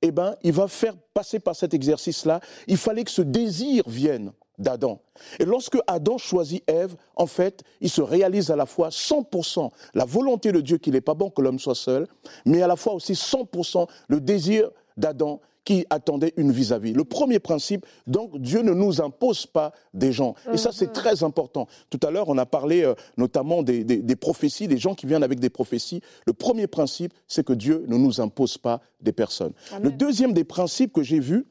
eh 0.00 0.10
ben, 0.10 0.36
il 0.42 0.52
va 0.52 0.66
faire 0.66 0.94
passer 1.14 1.38
par 1.38 1.54
cet 1.54 1.74
exercice-là. 1.74 2.40
Il 2.66 2.78
fallait 2.78 3.04
que 3.04 3.10
ce 3.10 3.22
désir 3.22 3.84
vienne 3.86 4.32
d'Adam. 4.58 5.00
Et 5.38 5.44
lorsque 5.44 5.78
Adam 5.86 6.18
choisit 6.18 6.62
Ève, 6.68 6.94
en 7.16 7.26
fait, 7.26 7.62
il 7.80 7.90
se 7.90 8.02
réalise 8.02 8.50
à 8.50 8.56
la 8.56 8.66
fois 8.66 8.90
100% 8.90 9.70
la 9.94 10.04
volonté 10.04 10.52
de 10.52 10.60
Dieu 10.60 10.78
qu'il 10.78 10.92
n'est 10.92 11.00
pas 11.00 11.14
bon 11.14 11.30
que 11.30 11.40
l'homme 11.42 11.58
soit 11.58 11.74
seul, 11.74 12.06
mais 12.44 12.62
à 12.62 12.66
la 12.66 12.76
fois 12.76 12.92
aussi 12.94 13.12
100% 13.14 13.86
le 14.08 14.20
désir 14.20 14.70
d'Adam 14.96 15.40
qui 15.64 15.86
attendait 15.90 16.32
une 16.36 16.50
vis-à-vis. 16.50 16.92
Le 16.92 17.04
premier 17.04 17.38
principe, 17.38 17.86
donc, 18.08 18.36
Dieu 18.38 18.62
ne 18.62 18.72
nous 18.72 19.00
impose 19.00 19.46
pas 19.46 19.72
des 19.94 20.12
gens. 20.12 20.34
Et 20.52 20.56
ça, 20.56 20.70
c'est 20.72 20.92
très 20.92 21.22
important. 21.22 21.68
Tout 21.88 22.00
à 22.02 22.10
l'heure, 22.10 22.28
on 22.28 22.36
a 22.36 22.46
parlé 22.46 22.82
euh, 22.82 22.94
notamment 23.16 23.62
des, 23.62 23.84
des- 23.84 23.98
des 24.02 24.16
prophéties, 24.16 24.66
des 24.66 24.76
gens 24.76 24.96
qui 24.96 25.06
viennent 25.06 25.22
avec 25.22 25.38
des 25.38 25.50
prophéties. 25.50 26.00
Le 26.26 26.32
premier 26.32 26.66
principe, 26.66 27.14
c'est 27.28 27.44
que 27.46 27.52
Dieu 27.52 27.84
ne 27.86 27.96
nous 27.96 28.20
impose 28.20 28.58
pas 28.58 28.80
des 29.00 29.12
personnes. 29.12 29.52
Le 29.80 29.92
deuxième 29.92 30.32
des 30.32 30.42
principes 30.42 30.92
que 30.92 31.04
j'ai 31.04 31.20
vu, 31.20 31.46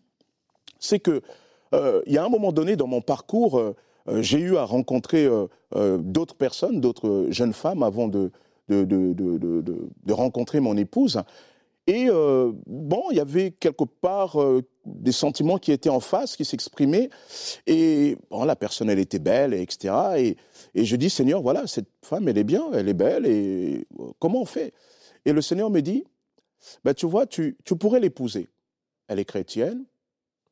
c'est 0.77 0.99
que 0.99 1.21
il 1.73 2.13
y 2.13 2.17
a 2.17 2.25
un 2.25 2.29
moment 2.29 2.51
donné 2.51 2.75
dans 2.75 2.87
mon 2.87 3.01
parcours, 3.01 3.57
euh, 3.57 3.75
euh, 4.07 4.21
j'ai 4.21 4.39
eu 4.39 4.57
à 4.57 4.63
rencontrer 4.63 5.25
euh, 5.25 5.47
euh, 5.75 5.97
d'autres 5.97 6.35
personnes, 6.35 6.81
d'autres 6.81 7.27
jeunes 7.29 7.53
femmes 7.53 7.83
avant 7.83 8.07
de, 8.07 8.31
rencontrer 10.09 10.59
mon 10.59 10.77
épouse. 10.77 11.21
Et 11.87 12.05
euh, 12.09 12.51
bon, 12.67 13.03
il 13.11 13.17
y 13.17 13.19
avait 13.19 13.51
quelque 13.51 13.83
part 13.83 14.41
euh, 14.41 14.61
des 14.85 15.11
sentiments 15.11 15.57
qui 15.57 15.71
étaient 15.71 15.89
en 15.89 15.99
face, 15.99 16.35
qui 16.35 16.45
s'exprimaient. 16.45 17.09
Et 17.67 18.17
bon, 18.29 18.43
la 18.45 18.55
personne, 18.55 18.89
elle 18.89 18.99
était 18.99 19.19
belle, 19.19 19.53
etc. 19.53 19.93
Et, 20.17 20.37
et 20.75 20.85
je 20.85 20.95
dis, 20.95 21.09
Seigneur, 21.09 21.41
voilà, 21.41 21.67
cette 21.67 21.89
femme, 22.03 22.27
elle 22.27 22.37
est 22.37 22.43
bien, 22.43 22.63
elle 22.73 22.87
est 22.87 22.93
belle. 22.93 23.25
Et 23.25 23.87
comment 24.19 24.41
on 24.41 24.45
fait? 24.45 24.73
Et 25.25 25.33
le 25.33 25.41
Seigneur 25.41 25.69
me 25.69 25.81
dit, 25.81 26.05
ben, 26.83 26.93
tu 26.93 27.07
vois, 27.07 27.25
tu, 27.25 27.57
tu 27.65 27.75
pourrais 27.75 27.99
l'épouser. 27.99 28.47
Elle 29.07 29.19
est 29.19 29.25
chrétienne. 29.25 29.83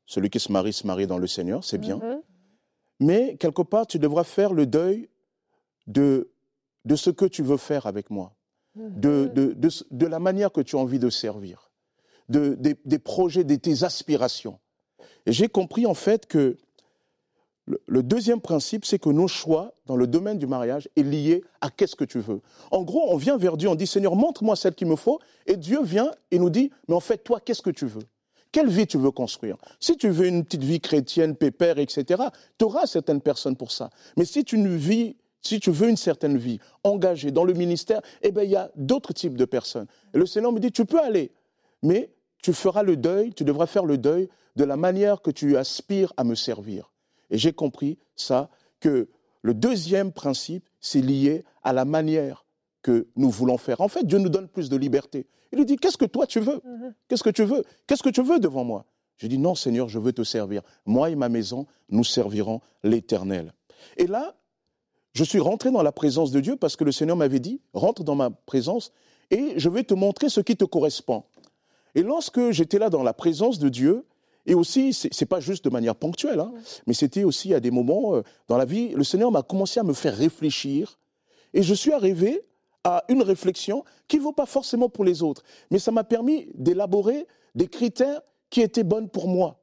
Celui 0.09 0.31
qui 0.31 0.39
se 0.39 0.51
marie, 0.51 0.73
se 0.73 0.87
marie 0.87 1.05
dans 1.05 1.19
le 1.19 1.27
Seigneur, 1.27 1.63
c'est 1.63 1.77
bien. 1.77 1.97
Mm-hmm. 1.97 2.21
Mais 3.01 3.37
quelque 3.37 3.61
part, 3.61 3.85
tu 3.85 3.99
devras 3.99 4.23
faire 4.23 4.53
le 4.53 4.65
deuil 4.65 5.07
de, 5.85 6.31
de 6.85 6.95
ce 6.95 7.11
que 7.11 7.25
tu 7.25 7.43
veux 7.43 7.57
faire 7.57 7.85
avec 7.85 8.09
moi 8.09 8.33
de, 8.75 9.31
de, 9.91 10.05
la 10.05 10.19
manière 10.19 10.51
que 10.51 10.61
tu 10.61 10.75
as 10.75 10.79
envie 10.79 10.99
de 10.99 11.09
servir, 11.09 11.71
de, 12.29 12.57
des, 12.59 12.99
projets, 12.99 13.43
de 13.43 13.55
tes 13.55 13.83
aspirations. 13.83 14.59
Et 15.25 15.31
j'ai 15.31 15.47
compris 15.47 15.85
en 15.85 15.93
fait 15.93 16.25
que 16.25 16.57
le, 17.85 18.01
deuxième 18.01 18.41
principe, 18.41 18.85
c'est 18.85 18.97
que 18.97 19.09
nos 19.09 19.27
choix 19.27 19.73
dans 19.85 19.95
le 19.95 20.07
domaine 20.07 20.39
du 20.39 20.47
mariage 20.47 20.89
est 20.95 21.03
lié 21.03 21.43
à 21.61 21.69
qu'est-ce 21.69 21.95
que 21.95 22.05
tu 22.05 22.19
veux. 22.19 22.41
En 22.71 22.83
gros, 22.83 23.11
on 23.11 23.17
vient 23.17 23.37
vers 23.37 23.57
Dieu, 23.57 23.69
on 23.69 23.75
dit 23.75 23.85
Seigneur, 23.85 24.15
montre-moi 24.15 24.55
celle 24.55 24.73
qu'il 24.73 24.87
me 24.87 24.95
faut, 24.95 25.19
et 25.45 25.55
Dieu 25.55 25.83
vient 25.83 26.11
et 26.31 26.39
nous 26.39 26.49
dit, 26.49 26.71
mais 26.87 26.95
en 26.95 26.99
fait, 26.99 27.23
toi, 27.23 27.39
qu'est-ce 27.39 27.61
que 27.61 27.69
tu 27.69 27.85
veux? 27.85 28.01
Quelle 28.51 28.69
vie 28.69 28.87
tu 28.87 28.97
veux 28.97 29.11
construire? 29.11 29.57
Si 29.79 29.97
tu 29.97 30.09
veux 30.09 30.27
une 30.27 30.43
petite 30.43 30.63
vie 30.63 30.79
chrétienne, 30.79 31.35
pépère, 31.35 31.77
etc., 31.77 32.23
tu 32.57 32.65
auras 32.65 32.87
certaines 32.87 33.21
personnes 33.21 33.55
pour 33.55 33.71
ça. 33.71 33.89
Mais 34.17 34.25
si 34.25 34.43
tu 34.43 34.57
veux 34.57 35.89
une 35.89 35.97
certaine 35.97 36.37
vie 36.37 36.59
engagée 36.83 37.31
dans 37.31 37.43
le 37.43 37.53
ministère, 37.53 38.01
eh 38.21 38.31
bien, 38.31 38.43
il 38.43 38.49
y 38.49 38.55
a 38.55 38.71
d'autres 38.75 39.13
types 39.13 39.37
de 39.37 39.45
personnes. 39.45 39.87
Et 40.13 40.17
le 40.17 40.25
Seigneur 40.25 40.51
me 40.51 40.59
dit, 40.59 40.71
tu 40.71 40.85
peux 40.85 40.99
aller, 40.99 41.31
mais 41.83 42.11
tu 42.41 42.53
feras 42.53 42.83
le 42.83 42.97
deuil, 42.97 43.33
tu 43.33 43.43
devras 43.43 43.67
faire 43.67 43.85
le 43.85 43.97
deuil 43.97 44.29
de 44.55 44.63
la 44.63 44.77
manière 44.77 45.21
que 45.21 45.31
tu 45.31 45.55
aspires 45.55 46.13
à 46.17 46.23
me 46.23 46.35
servir. 46.35 46.91
Et 47.29 47.37
j'ai 47.37 47.53
compris 47.53 47.99
ça, 48.15 48.49
que 48.79 49.09
le 49.41 49.53
deuxième 49.53 50.11
principe, 50.11 50.67
c'est 50.81 51.01
lié 51.01 51.45
à 51.63 51.71
la 51.71 51.85
manière 51.85 52.45
que 52.81 53.07
nous 53.15 53.29
voulons 53.29 53.57
faire. 53.57 53.81
En 53.81 53.87
fait, 53.87 54.05
Dieu 54.05 54.19
nous 54.19 54.29
donne 54.29 54.47
plus 54.47 54.69
de 54.69 54.77
liberté. 54.77 55.27
Il 55.51 55.57
lui 55.57 55.65
dit, 55.65 55.77
qu'est-ce 55.77 55.97
que 55.97 56.05
toi 56.05 56.27
tu 56.27 56.39
veux? 56.39 56.57
Mm-hmm. 56.57 56.93
Qu'est-ce 57.07 57.23
que 57.23 57.29
tu 57.29 57.43
veux? 57.43 57.63
Qu'est-ce 57.87 58.03
que 58.03 58.09
tu 58.09 58.21
veux 58.21 58.39
devant 58.39 58.63
moi? 58.63 58.85
Je 59.17 59.27
dis, 59.27 59.37
non 59.37 59.55
Seigneur, 59.55 59.89
je 59.89 59.99
veux 59.99 60.13
te 60.13 60.23
servir. 60.23 60.61
Moi 60.85 61.09
et 61.09 61.15
ma 61.15 61.29
maison, 61.29 61.65
nous 61.89 62.03
servirons 62.03 62.61
l'Éternel. 62.83 63.53
Et 63.97 64.07
là, 64.07 64.35
je 65.13 65.23
suis 65.23 65.39
rentré 65.39 65.71
dans 65.71 65.81
la 65.81 65.91
présence 65.91 66.31
de 66.31 66.39
Dieu 66.39 66.55
parce 66.55 66.75
que 66.75 66.83
le 66.83 66.91
Seigneur 66.91 67.17
m'avait 67.17 67.39
dit, 67.39 67.61
rentre 67.73 68.03
dans 68.03 68.15
ma 68.15 68.29
présence 68.29 68.91
et 69.31 69.53
je 69.57 69.69
vais 69.69 69.83
te 69.83 69.93
montrer 69.93 70.29
ce 70.29 70.39
qui 70.39 70.55
te 70.55 70.65
correspond. 70.65 71.23
Et 71.95 72.03
lorsque 72.03 72.51
j'étais 72.51 72.79
là 72.79 72.89
dans 72.89 73.03
la 73.03 73.13
présence 73.13 73.59
de 73.59 73.69
Dieu, 73.69 74.05
et 74.45 74.55
aussi, 74.55 74.93
ce 74.93 75.07
n'est 75.07 75.27
pas 75.27 75.39
juste 75.39 75.65
de 75.65 75.69
manière 75.69 75.95
ponctuelle, 75.95 76.39
hein, 76.39 76.53
mais 76.87 76.93
c'était 76.93 77.23
aussi 77.23 77.53
à 77.53 77.59
des 77.59 77.71
moments 77.71 78.15
euh, 78.15 78.23
dans 78.47 78.57
la 78.57 78.65
vie, 78.65 78.89
le 78.89 79.03
Seigneur 79.03 79.31
m'a 79.31 79.43
commencé 79.43 79.79
à 79.79 79.83
me 79.83 79.93
faire 79.93 80.15
réfléchir. 80.15 80.97
Et 81.53 81.61
je 81.61 81.73
suis 81.73 81.91
arrivé 81.91 82.41
à 82.83 83.03
une 83.09 83.21
réflexion 83.21 83.83
qui 84.07 84.17
ne 84.17 84.23
vaut 84.23 84.31
pas 84.31 84.45
forcément 84.45 84.89
pour 84.89 85.03
les 85.03 85.21
autres, 85.23 85.43
mais 85.71 85.79
ça 85.79 85.91
m'a 85.91 86.03
permis 86.03 86.49
d'élaborer 86.53 87.27
des 87.55 87.67
critères 87.67 88.21
qui 88.49 88.61
étaient 88.61 88.83
bonnes 88.83 89.09
pour 89.09 89.27
moi. 89.27 89.59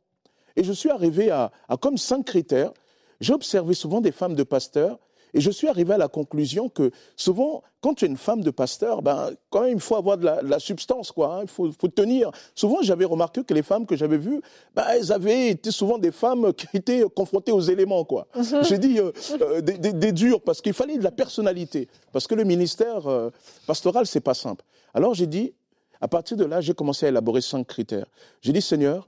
Et 0.57 0.65
je 0.65 0.73
suis 0.73 0.91
arrivé 0.91 1.31
à, 1.31 1.51
à 1.69 1.77
comme 1.77 1.99
cinq 1.99 2.25
critères. 2.25 2.73
J'ai 3.21 3.33
observé 3.33 3.75
souvent 3.75 4.01
des 4.01 4.13
femmes 4.13 4.35
de 4.35 4.43
pasteurs 4.43 4.99
et 5.37 5.41
je 5.41 5.51
suis 5.51 5.69
arrivé 5.69 5.93
à 5.93 5.99
la 5.99 6.09
conclusion 6.09 6.71
que 6.71 6.91
souvent, 7.15 7.63
quand 7.83 7.93
tu 7.93 8.07
es 8.07 8.09
une 8.09 8.17
femme 8.17 8.43
de 8.43 8.51
pasteur, 8.51 9.03
ben, 9.03 9.33
quand 9.51 9.61
même, 9.61 9.75
il 9.75 9.81
faut 9.81 9.97
avoir 9.97 10.17
de 10.17 10.25
la, 10.25 10.59
substance, 10.59 11.13
quoi. 11.13 11.37
Hein. 11.37 11.43
il 11.43 11.49
faut, 11.49 11.89
tenir. 11.89 12.31
Souvent, 12.55 12.79
j'avais 12.81 13.05
remarqué 13.05 13.45
que 13.45 13.53
les 13.53 13.63
femmes 13.63 13.85
que 13.85 13.97
j'avais 13.97 14.17
vues, 14.17 14.41
ben, 14.75 14.85
elles 14.95 15.13
avaient 15.13 15.49
été 15.51 15.71
souvent 15.71 15.99
des 15.99 16.11
femmes 16.11 16.53
qui 16.57 16.67
étaient 16.73 17.05
confrontées 17.15 17.53
aux 17.53 17.61
éléments, 17.61 18.03
quoi. 18.05 18.29
Mhm. 18.35 18.65
J'ai 18.65 18.79
dit 18.79 18.99
euh, 18.99 19.13
euh, 19.43 19.61
des, 19.61 19.93
des, 19.93 20.13
durs, 20.13 20.41
parce 20.41 20.63
qu'il 20.63 20.73
fallait 20.73 20.97
de 20.97 21.05
la 21.05 21.11
personnalité. 21.11 21.87
Parce 22.13 22.27
que 22.27 22.35
le 22.35 22.45
ministère 22.45 23.07
euh, 23.07 23.29
pastoral, 23.67 24.07
c'est 24.07 24.21
pas 24.21 24.33
simple. 24.35 24.65
Alors 24.95 25.13
j'ai 25.13 25.27
dit, 25.27 25.53
à 26.01 26.09
partir 26.09 26.39
de 26.39 26.47
là, 26.47 26.63
j'ai 26.63 26.73
commencé 26.73 27.05
à 27.05 27.11
élaborer 27.11 27.43
cinq 27.43 27.67
critères. 27.67 28.07
J'ai 28.41 28.53
dit, 28.55 28.63
Seigneur, 28.63 29.07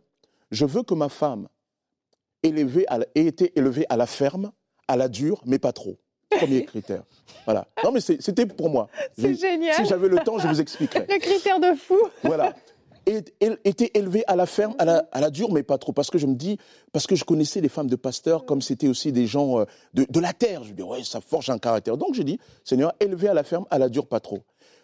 je 0.50 0.66
veux 0.66 0.82
que 0.82 0.92
ma 0.92 1.08
femme 1.08 1.48
ait 2.42 2.50
été 3.14 3.58
élevée 3.58 3.86
à 3.88 3.96
la 3.96 4.06
ferme, 4.06 4.52
à 4.88 4.96
la 4.96 5.08
dure, 5.08 5.40
mais 5.46 5.58
pas 5.58 5.72
trop. 5.72 5.96
Premier 6.30 6.64
critère. 6.64 7.02
Voilà. 7.44 7.66
Non, 7.82 7.92
mais 7.92 8.00
c'était 8.00 8.46
pour 8.46 8.68
moi. 8.68 8.88
C'est 9.18 9.34
génial. 9.34 9.74
Si 9.74 9.86
j'avais 9.86 10.08
le 10.08 10.18
temps, 10.18 10.38
je 10.38 10.48
vous 10.48 10.60
expliquerais. 10.60 11.06
Le 11.08 11.18
critère 11.18 11.60
de 11.60 11.74
fou. 11.74 11.98
Voilà. 12.22 12.54
Et, 13.06 13.24
était 13.64 13.90
élevé 13.94 14.22
à 14.26 14.36
la 14.36 14.44
ferme, 14.44 14.74
à 14.78 14.84
la, 14.84 15.08
à 15.12 15.20
la, 15.22 15.30
dure, 15.30 15.50
mais 15.50 15.62
pas 15.62 15.78
trop. 15.78 15.92
Parce 15.92 16.10
que 16.10 16.18
je 16.18 16.26
me 16.26 16.34
dis, 16.34 16.58
parce 16.92 17.06
que 17.06 17.16
je 17.16 17.24
connaissais 17.24 17.62
les 17.62 17.70
femmes 17.70 17.88
de 17.88 17.96
pasteurs, 17.96 18.44
comme 18.44 18.60
c'était 18.60 18.88
aussi 18.88 19.12
des 19.12 19.26
gens 19.26 19.60
euh, 19.60 19.64
de, 19.94 20.06
de, 20.08 20.20
la 20.20 20.34
terre. 20.34 20.62
Je 20.64 20.72
me 20.72 20.74
dis, 20.74 20.82
ouais, 20.82 21.02
ça 21.04 21.22
forge 21.22 21.48
un 21.48 21.58
caractère. 21.58 21.96
Donc 21.96 22.12
j'ai 22.12 22.24
dit, 22.24 22.38
Seigneur, 22.64 22.92
élevé 23.00 23.28
à 23.28 23.34
la 23.34 23.44
ferme, 23.44 23.64
à 23.70 23.78
la 23.78 23.88
dure, 23.88 24.06
pas 24.06 24.20
trop. 24.20 24.42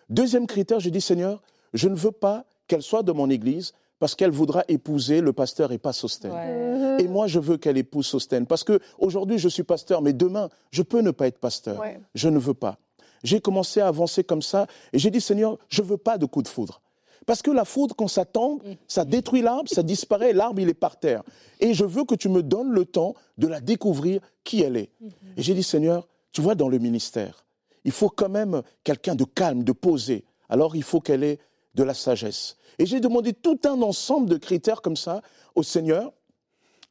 Deuxième 0.09 0.46
critère, 0.46 0.80
je 0.80 0.88
dis, 0.88 1.02
Seigneur, 1.02 1.42
je 1.74 1.88
ne 1.88 1.94
veux 1.94 2.12
pas 2.12 2.46
qu'elle 2.66 2.83
soit 2.83 3.02
de 3.02 3.12
mon 3.12 3.28
église, 3.28 3.74
parce 4.05 4.17
qu'elle 4.17 4.33
voudra 4.33 4.64
épouser 4.69 5.23
le 5.23 5.33
pasteur 5.33 5.73
et 5.73 5.79
pas 5.79 5.95
Sostène. 5.95 6.31
Mhm. 6.31 7.01
Et 7.01 7.09
moi, 7.09 7.27
je 7.27 7.38
veux 7.38 7.57
qu'elle 7.57 7.79
épouse 7.79 8.05
Sostène. 8.05 8.45
Parce 8.45 8.62
que 8.62 8.79
aujourd'hui, 8.99 9.38
je 9.38 9.49
suis 9.49 9.62
pasteur, 9.62 10.03
mais 10.03 10.12
demain, 10.12 10.51
je 10.73 10.83
peux 10.83 11.01
ne 11.01 11.11
pas 11.11 11.27
être 11.27 11.38
pasteur. 11.38 11.83
Je 12.14 12.29
ne 12.29 12.38
veux 12.38 12.53
pas. 12.53 12.77
J'ai 13.23 13.40
commencé 13.40 13.81
à 13.81 13.88
avancer 13.88 14.23
comme 14.23 14.43
ça 14.43 14.67
et 14.93 14.99
j'ai 14.99 15.11
dit, 15.11 15.23
Seigneur, 15.23 15.57
je 15.71 15.81
ne 15.81 15.87
veux 15.87 15.97
pas 15.97 16.19
de 16.19 16.27
coup 16.27 16.43
de 16.43 16.49
foudre. 16.49 16.83
Parce 17.25 17.40
que 17.40 17.51
la 17.51 17.64
foudre, 17.64 17.97
quand 17.97 18.09
ça 18.09 18.27
tombe, 18.27 18.62
mm. 18.62 18.75
ça 18.88 19.07
détruit 19.07 19.40
l'arbre, 19.40 19.71
ça 19.71 19.83
disparaît, 19.83 20.35
l'arbre, 20.35 20.61
il 20.61 20.69
est 20.69 20.75
par 20.75 21.01
terre. 21.01 21.23
Et 21.61 21.73
je 21.73 21.87
veux 21.87 22.05
que 22.05 22.14
tu 22.14 22.29
me 22.29 22.43
donnes 22.43 22.73
le 22.73 22.85
temps 22.85 23.14
de 23.38 23.47
la 23.47 23.62
découvrir 23.62 24.21
qui 24.45 24.61
elle 24.61 24.77
est. 24.77 24.90
Mm-hmm. 25.03 25.09
Et 25.38 25.43
j'ai 25.43 25.55
dit, 25.55 25.62
Seigneur, 25.62 26.09
tu 26.31 26.43
vois, 26.43 26.55
dans 26.55 26.69
le 26.69 26.77
ministère, 26.77 27.47
il 27.87 27.93
faut 27.93 28.11
quand 28.11 28.29
même 28.29 28.61
quelqu'un 28.83 29.14
de 29.14 29.25
calme, 29.25 29.64
de 29.64 29.73
posé. 29.73 30.27
Alors 30.51 30.77
il 30.77 30.83
faut 30.83 31.01
qu'elle 31.01 31.25
ait 31.25 31.38
de 31.74 31.82
la 31.82 31.94
sagesse. 31.94 32.56
Et 32.78 32.87
j'ai 32.87 33.00
demandé 33.00 33.32
tout 33.32 33.58
un 33.64 33.80
ensemble 33.82 34.28
de 34.28 34.37
critères 34.37 34.82
comme 34.82 34.96
ça 34.96 35.22
au 35.54 35.62
Seigneur. 35.62 36.12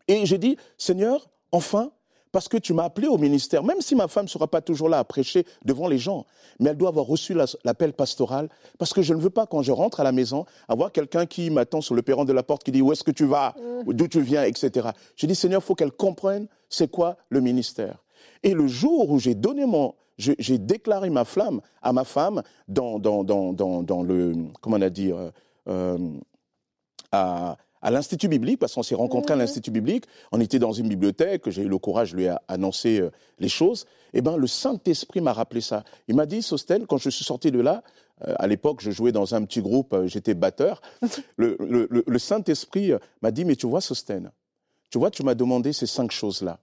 Et 0.07 0.25
j'ai 0.25 0.37
dit, 0.37 0.57
Seigneur, 0.77 1.29
enfin, 1.51 1.91
parce 2.33 2.49
que 2.49 2.57
tu 2.57 2.73
m'as 2.73 2.85
appelé 2.85 3.07
au 3.07 3.17
ministère, 3.17 3.63
même 3.63 3.79
si 3.79 3.95
ma 3.95 4.07
femme 4.07 4.25
ne 4.25 4.29
sera 4.29 4.47
pas 4.47 4.59
toujours 4.59 4.89
là 4.89 4.97
à 4.97 5.03
prêcher 5.03 5.45
devant 5.63 5.87
les 5.87 5.99
gens, 5.99 6.25
mais 6.59 6.71
elle 6.71 6.77
doit 6.77 6.89
avoir 6.89 7.05
reçu 7.05 7.35
l'appel 7.63 7.93
pastoral, 7.93 8.49
parce 8.79 8.91
que 8.91 9.03
je 9.03 9.13
ne 9.13 9.21
veux 9.21 9.29
pas, 9.29 9.45
quand 9.45 9.61
je 9.61 9.71
rentre 9.71 9.99
à 9.99 10.03
la 10.03 10.11
maison, 10.11 10.45
avoir 10.67 10.91
quelqu'un 10.91 11.27
qui 11.27 11.51
m'attend 11.51 11.79
sur 11.79 11.93
le 11.93 12.01
perron 12.01 12.25
de 12.25 12.33
la 12.33 12.41
porte, 12.41 12.63
qui 12.63 12.71
dit 12.71 12.81
où 12.81 12.91
est-ce 12.91 13.03
que 13.03 13.11
tu 13.11 13.25
vas, 13.25 13.55
mmh. 13.85 13.93
d'où 13.93 14.07
tu 14.07 14.21
viens, 14.21 14.43
etc. 14.43 14.89
J'ai 15.15 15.27
dit, 15.27 15.35
Seigneur, 15.35 15.61
il 15.61 15.65
faut 15.65 15.75
qu'elle 15.75 15.91
comprenne 15.91 16.47
c'est 16.69 16.89
quoi 16.89 17.17
le 17.29 17.39
ministère? 17.39 18.02
Et 18.43 18.53
le 18.53 18.67
jour 18.67 19.09
où 19.09 19.19
j'ai 19.19 19.35
donné 19.35 19.65
mon, 19.65 19.95
j'ai 20.17 20.57
déclaré 20.57 21.09
ma 21.09 21.25
flamme 21.25 21.61
à 21.81 21.93
ma 21.93 22.03
femme 22.03 22.43
dans, 22.67 22.99
dans, 22.99 23.23
dans, 23.23 23.53
dans 23.53 24.03
le, 24.03 24.33
comment 24.61 24.77
on 24.77 24.81
a 24.81 24.89
dit, 24.89 25.11
euh, 25.11 25.31
euh, 25.67 25.97
à, 27.11 27.57
à 27.81 27.91
l'Institut 27.91 28.27
biblique, 28.27 28.59
parce 28.59 28.75
qu'on 28.75 28.83
s'est 28.83 28.95
rencontrés 28.95 29.33
à 29.33 29.37
l'Institut 29.37 29.71
biblique, 29.71 30.05
on 30.31 30.39
était 30.39 30.59
dans 30.59 30.71
une 30.71 30.87
bibliothèque, 30.87 31.49
j'ai 31.49 31.63
eu 31.63 31.67
le 31.67 31.77
courage 31.77 32.11
de 32.11 32.17
lui 32.17 32.27
annoncer 32.47 32.99
euh, 32.99 33.11
les 33.39 33.49
choses, 33.49 33.85
et 34.13 34.19
eh 34.19 34.21
ben 34.21 34.37
le 34.37 34.45
Saint-Esprit 34.45 35.21
m'a 35.21 35.33
rappelé 35.33 35.59
ça. 35.59 35.83
Il 36.07 36.15
m'a 36.15 36.27
dit, 36.27 36.43
Sostène, 36.43 36.85
quand 36.85 36.97
je 36.97 37.09
suis 37.09 37.25
sorti 37.25 37.49
de 37.49 37.59
là, 37.59 37.81
à 38.21 38.45
l'époque, 38.45 38.79
je 38.79 38.91
jouais 38.91 39.11
dans 39.11 39.33
un 39.33 39.43
petit 39.43 39.59
groupe, 39.59 39.95
j'étais 40.05 40.35
batteur, 40.35 40.81
le, 41.35 41.57
le, 41.59 42.03
le 42.05 42.19
Saint-Esprit 42.19 42.91
m'a 43.23 43.31
dit, 43.31 43.43
mais 43.43 43.55
tu 43.55 43.65
vois, 43.65 43.81
Sostène, 43.81 44.31
tu 44.91 44.99
vois, 44.99 45.09
tu 45.09 45.23
m'as 45.23 45.33
demandé 45.33 45.73
ces 45.73 45.87
cinq 45.87 46.11
choses-là 46.11 46.59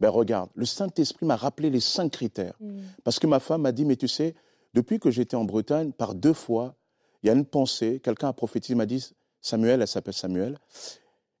ben 0.00 0.10
regarde, 0.10 0.50
le 0.54 0.64
Saint-Esprit 0.64 1.26
m'a 1.26 1.36
rappelé 1.36 1.70
les 1.70 1.80
cinq 1.80 2.12
critères. 2.12 2.54
Mm. 2.60 2.80
Parce 3.04 3.18
que 3.18 3.26
ma 3.26 3.40
femme 3.40 3.62
m'a 3.62 3.72
dit, 3.72 3.84
mais 3.84 3.96
tu 3.96 4.08
sais, 4.08 4.34
depuis 4.74 4.98
que 4.98 5.10
j'étais 5.10 5.36
en 5.36 5.44
Bretagne, 5.44 5.92
par 5.92 6.14
deux 6.14 6.32
fois, 6.32 6.76
il 7.22 7.26
y 7.26 7.30
a 7.30 7.32
une 7.32 7.44
pensée, 7.44 8.00
quelqu'un 8.02 8.28
a 8.28 8.32
prophétisé, 8.32 8.74
m'a 8.74 8.86
dit, 8.86 9.12
Samuel, 9.40 9.82
elle 9.82 9.88
s'appelle 9.88 10.14
Samuel, 10.14 10.58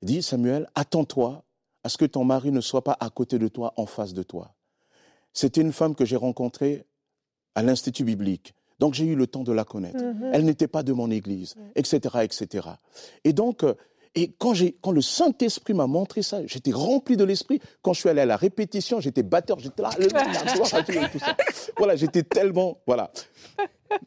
dit, 0.02 0.22
Samuel, 0.22 0.68
attends-toi 0.74 1.44
à 1.84 1.88
ce 1.88 1.98
que 1.98 2.04
ton 2.04 2.24
mari 2.24 2.50
ne 2.50 2.60
soit 2.60 2.82
pas 2.82 2.96
à 2.98 3.10
côté 3.10 3.38
de 3.38 3.48
toi, 3.48 3.72
en 3.76 3.86
face 3.86 4.14
de 4.14 4.22
toi. 4.22 4.54
C'était 5.32 5.60
une 5.60 5.72
femme 5.72 5.94
que 5.94 6.04
j'ai 6.04 6.16
rencontrée 6.16 6.84
à 7.54 7.62
l'Institut 7.62 8.04
biblique. 8.04 8.54
Donc 8.78 8.94
j'ai 8.94 9.06
eu 9.06 9.14
le 9.14 9.26
temps 9.26 9.42
de 9.42 9.52
la 9.52 9.64
connaître. 9.64 9.98
Mm-hmm. 9.98 10.30
Elle 10.32 10.44
n'était 10.44 10.68
pas 10.68 10.82
de 10.82 10.92
mon 10.92 11.10
église, 11.10 11.54
etc., 11.74 12.00
mm. 12.14 12.20
etc. 12.20 12.68
Et 13.24 13.32
donc, 13.32 13.64
euh, 13.64 13.74
et 14.14 14.32
quand, 14.38 14.54
quand 14.80 14.90
le 14.90 15.02
Saint-Esprit 15.02 15.74
m'a 15.74 15.86
montré 15.86 16.22
ça, 16.22 16.40
j'étais 16.46 16.72
rempli 16.72 17.16
de 17.16 17.24
l'Esprit. 17.24 17.60
Quand 17.82 17.92
je 17.92 18.00
suis 18.00 18.08
allé 18.08 18.20
à 18.20 18.26
la 18.26 18.36
répétition, 18.36 19.00
j'étais 19.00 19.22
batteur, 19.22 19.58
j'étais 19.58 19.82
là, 19.82 19.90
le 19.98 20.08
tout 21.10 21.18
ça. 21.18 21.36
Voilà, 21.76 21.96
j'étais 21.96 22.22
tellement. 22.22 22.78
Voilà. 22.86 23.10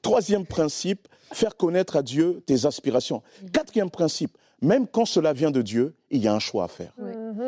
Troisième 0.02 0.46
principe, 0.46 1.08
faire 1.32 1.56
connaître 1.56 1.96
à 1.96 2.04
Dieu 2.04 2.42
tes 2.46 2.66
aspirations. 2.66 3.22
Quatrième 3.52 3.90
principe, 3.90 4.38
même 4.62 4.88
quand 4.88 5.06
cela 5.06 5.34
vient 5.34 5.52
de 5.52 5.62
Dieu, 5.62 5.96
il 6.10 6.22
y 6.22 6.28
a 6.28 6.34
un 6.34 6.40
choix 6.40 6.66
à 6.66 6.68
faire. 6.68 6.94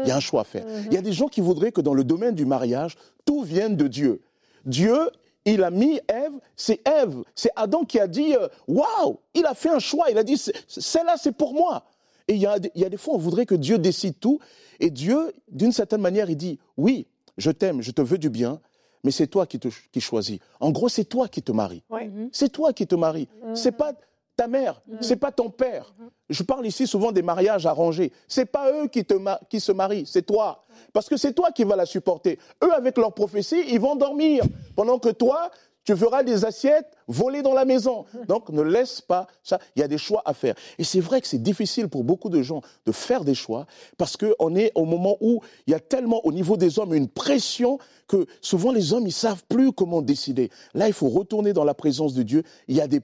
Il 0.03 0.07
y 0.07 0.11
a 0.11 0.15
un 0.15 0.21
choix 0.21 0.41
à 0.41 0.45
faire. 0.45 0.65
Il 0.85 0.93
y 0.93 0.97
a 0.97 1.01
des 1.01 1.13
gens 1.13 1.27
qui 1.27 1.41
voudraient 1.41 1.71
que 1.71 1.81
dans 1.81 1.93
le 1.93 2.03
domaine 2.03 2.35
du 2.35 2.45
mariage, 2.45 2.95
tout 3.25 3.43
vienne 3.43 3.75
de 3.75 3.87
Dieu. 3.87 4.21
Dieu, 4.65 5.09
il 5.45 5.63
a 5.63 5.69
mis 5.69 5.99
Ève, 6.07 6.33
c'est 6.55 6.81
Ève, 6.87 7.23
c'est 7.35 7.51
Adam 7.55 7.83
qui 7.83 7.99
a 7.99 8.07
dit 8.07 8.35
euh, 8.35 8.47
Waouh, 8.67 9.19
il 9.33 9.45
a 9.45 9.53
fait 9.53 9.69
un 9.69 9.79
choix, 9.79 10.09
il 10.09 10.17
a 10.17 10.23
dit 10.23 10.41
Celle-là, 10.67 11.15
c'est 11.21 11.33
pour 11.33 11.53
moi. 11.53 11.83
Et 12.27 12.35
il 12.35 12.41
y, 12.41 12.45
a, 12.45 12.57
il 12.75 12.81
y 12.81 12.85
a 12.85 12.89
des 12.89 12.97
fois, 12.97 13.15
on 13.15 13.17
voudrait 13.17 13.45
que 13.45 13.55
Dieu 13.55 13.77
décide 13.77 14.19
tout. 14.19 14.39
Et 14.79 14.89
Dieu, 14.89 15.33
d'une 15.49 15.71
certaine 15.71 16.01
manière, 16.01 16.29
il 16.29 16.37
dit 16.37 16.59
Oui, 16.77 17.07
je 17.37 17.51
t'aime, 17.51 17.81
je 17.81 17.91
te 17.91 18.01
veux 18.01 18.17
du 18.17 18.29
bien, 18.29 18.59
mais 19.03 19.11
c'est 19.11 19.27
toi 19.27 19.45
qui, 19.45 19.59
te, 19.59 19.67
qui 19.91 20.01
choisis. 20.01 20.39
En 20.59 20.71
gros, 20.71 20.89
c'est 20.89 21.05
toi 21.05 21.27
qui 21.27 21.41
te 21.41 21.51
maries. 21.51 21.83
C'est 22.31 22.49
toi 22.49 22.73
qui 22.73 22.87
te 22.87 22.95
maries. 22.95 23.27
Mm-hmm. 23.27 23.55
C'est 23.55 23.71
pas 23.73 23.93
ta 24.35 24.47
mère, 24.47 24.81
mm-hmm. 24.89 24.97
c'est 25.01 25.15
pas 25.17 25.31
ton 25.31 25.49
père. 25.49 25.93
Je 26.29 26.41
parle 26.43 26.65
ici 26.65 26.87
souvent 26.87 27.11
des 27.11 27.21
mariages 27.21 27.65
arrangés. 27.65 28.11
C'est 28.27 28.45
pas 28.45 28.71
eux 28.71 28.87
qui, 28.87 29.05
te 29.05 29.15
qui 29.49 29.59
se 29.59 29.71
marient, 29.71 30.05
c'est 30.05 30.25
toi. 30.25 30.65
Parce 30.93 31.09
que 31.09 31.17
c'est 31.17 31.33
toi 31.33 31.51
qui 31.51 31.63
vas 31.63 31.75
la 31.75 31.85
supporter. 31.85 32.39
Eux, 32.63 32.73
avec 32.73 32.97
leur 32.97 33.13
prophétie, 33.13 33.63
ils 33.67 33.79
vont 33.79 33.95
dormir. 33.95 34.43
Pendant 34.75 34.97
que 34.97 35.09
toi, 35.09 35.51
tu 35.83 35.95
feras 35.95 36.23
des 36.23 36.45
assiettes 36.45 36.95
volées 37.07 37.41
dans 37.41 37.53
la 37.53 37.65
maison. 37.65 38.05
Donc 38.27 38.49
ne 38.49 38.61
laisse 38.61 39.01
pas 39.01 39.27
ça. 39.43 39.59
Il 39.75 39.81
y 39.81 39.83
a 39.83 39.87
des 39.87 39.97
choix 39.97 40.21
à 40.25 40.33
faire. 40.33 40.55
Et 40.77 40.83
c'est 40.83 40.99
vrai 40.99 41.21
que 41.21 41.27
c'est 41.27 41.41
difficile 41.41 41.89
pour 41.89 42.03
beaucoup 42.03 42.29
de 42.29 42.41
gens 42.41 42.61
de 42.85 42.91
faire 42.91 43.23
des 43.23 43.35
choix 43.35 43.65
parce 43.97 44.17
qu'on 44.17 44.55
est 44.55 44.71
au 44.75 44.85
moment 44.85 45.17
où 45.21 45.41
il 45.67 45.71
y 45.71 45.73
a 45.73 45.79
tellement 45.79 46.25
au 46.25 46.31
niveau 46.31 46.57
des 46.57 46.79
hommes 46.79 46.93
une 46.93 47.09
pression 47.09 47.79
que 48.07 48.25
souvent 48.41 48.71
les 48.71 48.93
hommes, 48.93 49.07
ils 49.07 49.13
savent 49.13 49.43
plus 49.47 49.71
comment 49.71 50.01
décider. 50.01 50.49
Là, 50.73 50.87
il 50.87 50.93
faut 50.93 51.09
retourner 51.09 51.53
dans 51.53 51.63
la 51.63 51.73
présence 51.73 52.13
de 52.13 52.23
Dieu. 52.23 52.43
Il 52.67 52.75
y 52.75 52.81
a 52.81 52.87
des, 52.87 53.01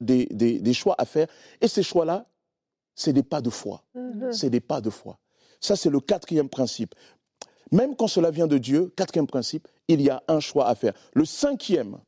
des, 0.00 0.26
des, 0.26 0.74
choix 0.74 0.94
à 0.98 1.04
faire. 1.04 1.26
Et 1.60 1.68
ces 1.68 1.82
choix-là, 1.82 2.26
c'est 2.94 3.12
des 3.12 3.22
pas 3.22 3.40
de 3.40 3.50
foi. 3.50 3.82
Mm-hmm. 3.94 4.32
C'est 4.32 4.50
des 4.50 4.60
pas 4.60 4.80
de 4.80 4.90
foi. 4.90 5.18
Ça, 5.60 5.76
c'est 5.76 5.90
le 5.90 6.00
quatrième 6.00 6.48
principe. 6.48 6.94
Même 7.72 7.96
quand 7.96 8.06
cela 8.06 8.30
vient 8.30 8.46
de 8.46 8.58
Dieu, 8.58 8.92
quatrième 8.96 9.26
principe, 9.26 9.66
il 9.88 10.00
y 10.00 10.10
a 10.10 10.22
un 10.28 10.40
choix 10.40 10.68
à 10.68 10.74
faire. 10.74 10.94
Le 11.14 11.24
cinquième 11.24 11.98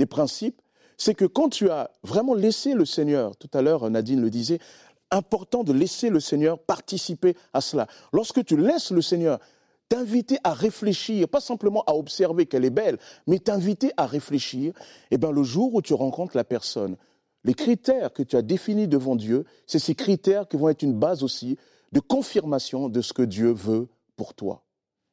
des 0.00 0.06
principes, 0.06 0.60
c'est 0.96 1.14
que 1.14 1.26
quand 1.26 1.50
tu 1.50 1.70
as 1.70 1.90
vraiment 2.02 2.34
laissé 2.34 2.72
le 2.72 2.84
Seigneur, 2.84 3.36
tout 3.36 3.50
à 3.52 3.60
l'heure 3.62 3.88
Nadine 3.90 4.20
le 4.20 4.30
disait, 4.30 4.58
important 5.10 5.62
de 5.62 5.72
laisser 5.72 6.08
le 6.08 6.20
Seigneur 6.20 6.58
participer 6.58 7.36
à 7.52 7.60
cela. 7.60 7.86
Lorsque 8.12 8.44
tu 8.44 8.56
laisses 8.56 8.90
le 8.92 9.02
Seigneur 9.02 9.38
t'inviter 9.90 10.38
à 10.44 10.54
réfléchir, 10.54 11.28
pas 11.28 11.40
simplement 11.40 11.82
à 11.86 11.94
observer 11.94 12.46
qu'elle 12.46 12.64
est 12.64 12.70
belle, 12.70 12.96
mais 13.26 13.40
t'inviter 13.40 13.92
à 13.96 14.06
réfléchir, 14.06 14.72
eh 15.10 15.18
bien 15.18 15.32
le 15.32 15.42
jour 15.42 15.74
où 15.74 15.82
tu 15.82 15.94
rencontres 15.94 16.36
la 16.36 16.44
personne, 16.44 16.96
les 17.44 17.54
critères 17.54 18.12
que 18.12 18.22
tu 18.22 18.36
as 18.36 18.42
définis 18.42 18.88
devant 18.88 19.16
Dieu, 19.16 19.44
c'est 19.66 19.78
ces 19.78 19.94
critères 19.94 20.48
qui 20.48 20.56
vont 20.56 20.68
être 20.68 20.82
une 20.82 20.98
base 20.98 21.22
aussi 21.22 21.58
de 21.92 22.00
confirmation 22.00 22.88
de 22.88 23.00
ce 23.02 23.12
que 23.12 23.22
Dieu 23.22 23.50
veut 23.50 23.88
pour 24.16 24.32
toi. 24.34 24.64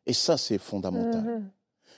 Et 0.05 0.13
ça, 0.13 0.37
c'est 0.37 0.59
fondamental. 0.59 1.23
Mm-hmm. 1.23 1.56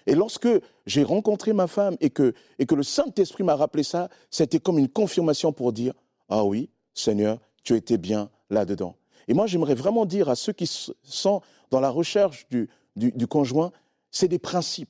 Et 0.10 0.16
lorsque 0.16 0.48
j'ai 0.88 1.04
rencontré 1.04 1.54
ma 1.54 1.68
femme 1.68 1.96
et 2.02 2.10
que, 2.10 2.34
et 2.58 2.66
que 2.66 2.74
le 2.74 2.82
Saint-Esprit 2.82 3.44
m'a 3.44 3.56
rappelé 3.56 3.84
ça, 3.84 4.10
c'était 4.32 4.60
comme 4.60 4.80
une 4.80 4.90
confirmation 4.90 5.54
pour 5.54 5.72
dire, 5.72 5.94
ah 6.30 6.44
oui, 6.44 6.72
Seigneur, 6.96 7.38
tu 7.64 7.76
étais 7.76 8.00
bien 8.00 8.32
là-dedans. 8.50 8.96
Et 9.28 9.36
moi, 9.36 9.46
j'aimerais 9.46 9.76
vraiment 9.76 10.08
dire 10.08 10.28
à 10.28 10.36
ceux 10.36 10.52
qui 10.52 10.66
sont 11.04 11.42
dans 11.70 11.80
la 11.80 11.92
recherche 11.92 12.48
du, 12.50 12.70
du, 12.96 13.28
conjoint, 13.28 13.72
c'est 14.10 14.28
des 14.28 14.40
principes. 14.40 14.90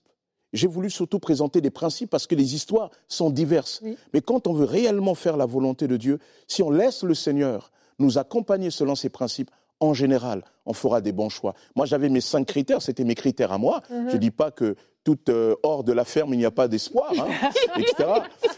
J'ai 0.54 0.68
voulu 0.68 0.90
surtout 0.90 1.20
présenter 1.20 1.60
des 1.60 1.70
principes 1.70 2.10
parce 2.10 2.26
que 2.26 2.36
les 2.36 2.56
histoires 2.56 2.90
sont 3.10 3.30
diverses. 3.30 3.84
Mais 4.14 4.22
quand 4.22 4.48
on 4.48 4.54
veut 4.54 4.64
réellement 4.64 5.16
faire 5.16 5.36
la 5.36 5.46
volonté 5.46 5.90
de 5.90 5.98
Dieu, 5.98 6.20
si 6.48 6.64
on 6.64 6.72
laisse 6.72 7.04
le 7.04 7.14
Seigneur 7.14 7.74
nous 8.00 8.18
accompagner 8.18 8.72
selon 8.72 8.96
ces 8.96 9.10
principes, 9.10 9.52
en 9.82 9.94
général, 9.94 10.44
on 10.66 10.74
fera 10.74 11.02
des 11.02 11.12
bons 11.12 11.30
choix. 11.30 11.56
Moi, 11.76 11.86
j'avais 11.86 12.10
mes 12.10 12.22
cinq 12.22 12.46
critères, 12.48 12.82
c'était 12.82 13.04
mes 13.04 13.16
critères 13.16 13.52
à 13.52 13.58
moi. 13.58 13.82
Je 13.90 14.14
ne 14.14 14.18
dis 14.18 14.32
pas 14.32 14.52
que 14.52 14.76
tout 15.04 15.18
euh, 15.30 15.56
hors 15.64 15.84
de 15.84 15.94
la 15.94 16.06
ferme, 16.06 16.34
il 16.34 16.38
n'y 16.38 16.46
a 16.46 16.52
pas 16.52 16.68
d'espoir, 16.68 17.12
hein, 17.18 17.50
etc. 17.78 18.10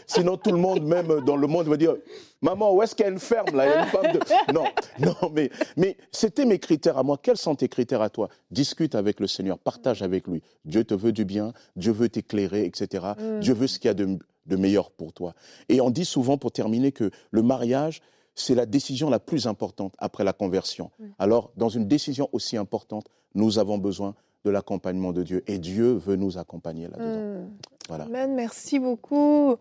Sinon, 0.06 0.36
tout 0.36 0.50
le 0.50 0.58
monde, 0.58 0.82
même 0.82 1.20
dans 1.20 1.36
le 1.36 1.46
monde, 1.46 1.66
va 1.66 1.76
dire 1.76 1.96
Maman, 2.42 2.74
où 2.74 2.82
est-ce 2.82 2.94
qu'il 2.94 3.04
y 3.04 3.08
a 3.08 3.12
une 3.12 3.20
ferme 3.20 3.56
là? 3.56 3.66
Il 3.66 3.70
y 3.70 3.72
a 3.72 3.84
une 3.84 3.90
femme 3.90 4.12
de... 4.12 4.20
Non, 4.52 4.64
non, 4.98 5.30
mais, 5.32 5.50
mais 5.76 5.96
c'était 6.10 6.44
mes 6.44 6.58
critères 6.58 6.98
à 6.98 7.04
moi. 7.04 7.18
Quels 7.22 7.36
sont 7.36 7.54
tes 7.54 7.68
critères 7.68 8.02
à 8.02 8.10
toi? 8.10 8.28
Discute 8.50 8.96
avec 8.96 9.20
le 9.20 9.28
Seigneur, 9.28 9.58
partage 9.58 10.02
avec 10.02 10.26
lui. 10.26 10.42
Dieu 10.64 10.84
te 10.84 10.94
veut 10.94 11.12
du 11.12 11.24
bien, 11.24 11.52
Dieu 11.76 11.92
veut 11.92 12.08
t'éclairer, 12.08 12.64
etc. 12.64 13.12
Mm. 13.18 13.40
Dieu 13.40 13.54
veut 13.54 13.68
ce 13.68 13.78
qu'il 13.78 13.88
y 13.88 13.90
a 13.90 13.94
de, 13.94 14.18
de 14.46 14.56
meilleur 14.56 14.90
pour 14.90 15.12
toi. 15.12 15.34
Et 15.68 15.80
on 15.80 15.90
dit 15.90 16.04
souvent, 16.04 16.36
pour 16.36 16.50
terminer, 16.50 16.90
que 16.90 17.10
le 17.30 17.42
mariage, 17.42 18.02
c'est 18.34 18.54
la 18.54 18.66
décision 18.66 19.08
la 19.08 19.20
plus 19.20 19.46
importante 19.46 19.94
après 19.98 20.24
la 20.24 20.32
conversion. 20.32 20.90
Alors, 21.18 21.52
dans 21.56 21.68
une 21.68 21.86
décision 21.86 22.28
aussi 22.32 22.56
importante, 22.56 23.06
nous 23.34 23.58
avons 23.58 23.78
besoin 23.78 24.14
de 24.44 24.50
l'accompagnement 24.50 25.12
de 25.12 25.22
Dieu. 25.22 25.44
Et 25.46 25.58
Dieu 25.58 25.92
veut 25.92 26.16
nous 26.16 26.38
accompagner 26.38 26.88
là-dedans. 26.88 27.40
Hmm. 27.40 27.50
Voilà. 27.88 28.04
Amen, 28.04 28.34
merci 28.34 28.78
beaucoup. 28.78 29.56